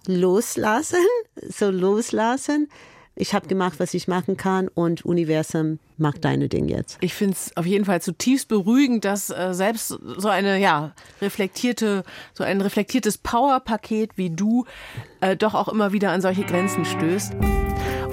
loslassen, 0.09 1.05
so 1.47 1.69
loslassen. 1.69 2.67
Ich 3.15 3.33
habe 3.33 3.47
gemacht, 3.47 3.79
was 3.79 3.93
ich 3.93 4.07
machen 4.07 4.37
kann 4.37 4.69
und 4.69 5.03
Universum 5.03 5.79
macht 5.97 6.23
deine 6.23 6.47
Ding 6.47 6.69
jetzt. 6.69 6.97
Ich 7.01 7.13
finde 7.13 7.33
es 7.33 7.51
auf 7.57 7.65
jeden 7.65 7.83
Fall 7.83 8.01
zutiefst 8.01 8.47
beruhigend, 8.47 9.03
dass 9.03 9.29
äh, 9.29 9.53
selbst 9.53 9.89
so 9.89 10.29
eine 10.29 10.57
ja 10.57 10.93
reflektierte, 11.21 12.05
so 12.33 12.45
ein 12.45 12.61
reflektiertes 12.61 13.17
Powerpaket 13.17 14.17
wie 14.17 14.29
du 14.29 14.65
äh, 15.19 15.35
doch 15.35 15.53
auch 15.53 15.67
immer 15.67 15.91
wieder 15.91 16.11
an 16.11 16.21
solche 16.21 16.43
Grenzen 16.43 16.85
stößt. 16.85 17.33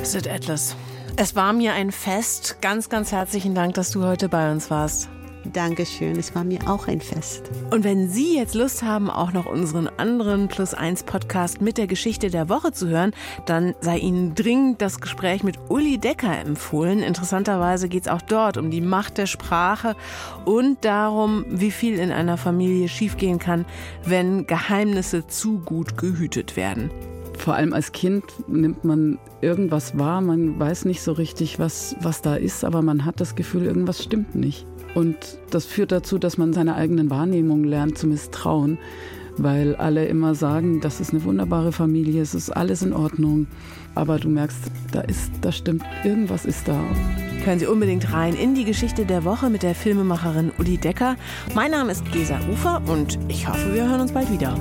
Sid 0.03 0.29
Atlas, 0.29 0.75
es 1.17 1.37
war 1.37 1.53
mir 1.53 1.73
ein 1.75 1.93
Fest. 1.93 2.59
Ganz, 2.61 2.89
ganz 2.89 3.13
herzlichen 3.13 3.55
Dank, 3.55 3.75
dass 3.75 3.93
du 3.93 4.05
heute 4.05 4.29
bei 4.29 4.51
uns 4.51 4.71
warst. 4.71 5.09
Dankeschön, 5.53 6.17
es 6.17 6.35
war 6.35 6.45
mir 6.45 6.59
auch 6.67 6.89
ein 6.89 7.01
Fest. 7.01 7.51
Und 7.71 7.85
wenn 7.85 8.09
Sie 8.09 8.37
jetzt 8.37 8.55
Lust 8.55 8.83
haben, 8.83 9.11
auch 9.11 9.33
noch 9.33 9.47
unseren 9.47 9.89
anderen 9.89 10.49
Plus 10.49 10.75
1 10.75 11.05
Podcast 11.05 11.61
mit 11.61 11.79
der 11.79 11.87
Geschichte 11.87 12.31
der 12.31 12.49
Woche 12.49 12.73
zu 12.73 12.89
hören, 12.89 13.13
dann 13.47 13.75
sei 13.81 13.99
Ihnen 13.99 14.35
dringend 14.35 14.83
das 14.83 15.01
Gespräch 15.01 15.43
mit 15.43 15.59
Uli 15.69 15.99
Decker 15.99 16.39
empfohlen. 16.39 17.01
Interessanterweise 17.01 17.89
geht 17.89 18.03
es 18.03 18.09
auch 18.09 18.23
dort 18.23 18.57
um 18.57 18.71
die 18.71 18.81
Macht 18.81 19.19
der 19.19 19.27
Sprache 19.27 19.97
und 20.45 20.85
darum, 20.85 21.45
wie 21.49 21.71
viel 21.71 21.99
in 21.99 22.11
einer 22.11 22.37
Familie 22.37 22.89
schiefgehen 22.89 23.39
kann, 23.39 23.65
wenn 24.05 24.47
Geheimnisse 24.47 25.27
zu 25.27 25.59
gut 25.59 25.97
gehütet 25.97 26.57
werden. 26.57 26.91
Vor 27.39 27.55
allem 27.55 27.73
als 27.73 27.93
Kind 27.93 28.25
nimmt 28.49 28.85
man 28.85 29.19
irgendwas 29.41 29.99
wahr, 29.99 30.21
man 30.21 30.59
weiß 30.59 30.85
nicht 30.87 31.03
so 31.03 31.13
richtig, 31.13 31.59
was, 31.59 31.95
was 32.01 32.23
da 32.23 32.35
ist, 32.35 32.65
aber 32.65 32.83
man 32.83 33.05
hat 33.05 33.21
das 33.21 33.35
Gefühl, 33.35 33.65
irgendwas 33.67 34.03
stimmt 34.03 34.35
nicht. 34.35 34.67
Und 34.97 35.19
das 35.51 35.67
führt 35.67 35.93
dazu, 35.93 36.17
dass 36.17 36.39
man 36.39 36.55
seiner 36.55 36.75
eigenen 36.75 37.11
Wahrnehmung 37.11 37.65
lernt 37.65 37.99
zu 37.99 38.07
misstrauen, 38.07 38.79
weil 39.37 39.77
alle 39.77 40.07
immer 40.07 40.35
sagen, 40.35 40.81
das 40.81 41.01
ist 41.01 41.13
eine 41.13 41.23
wunderbare 41.25 41.71
Familie, 41.71 42.23
es 42.23 42.35
ist 42.35 42.49
alles 42.49 42.81
in 42.81 42.95
Ordnung. 42.95 43.47
Aber 43.95 44.19
du 44.19 44.31
merkst, 44.31 44.57
da 44.93 45.03
ist, 45.03 45.31
da 45.43 45.53
stimmt, 45.53 45.85
irgendwas 46.03 46.47
ist 46.47 46.67
da. 46.67 46.83
Hören 47.45 47.59
Sie 47.59 47.67
unbedingt 47.67 48.11
rein 48.15 48.35
in 48.35 48.55
die 48.55 48.65
Geschichte 48.65 49.05
der 49.05 49.25
Woche 49.25 49.51
mit 49.51 49.63
der 49.63 49.75
Filmemacherin 49.75 50.51
Uli 50.59 50.79
Decker. 50.79 51.17
Mein 51.55 51.73
Name 51.73 51.93
ist 51.93 52.11
Gesa 52.11 52.41
Ufer 52.51 52.81
und 52.87 53.19
ich 53.29 53.47
hoffe, 53.47 53.75
wir 53.75 53.87
hören 53.87 54.01
uns 54.01 54.13
bald 54.13 54.33
wieder. 54.33 54.59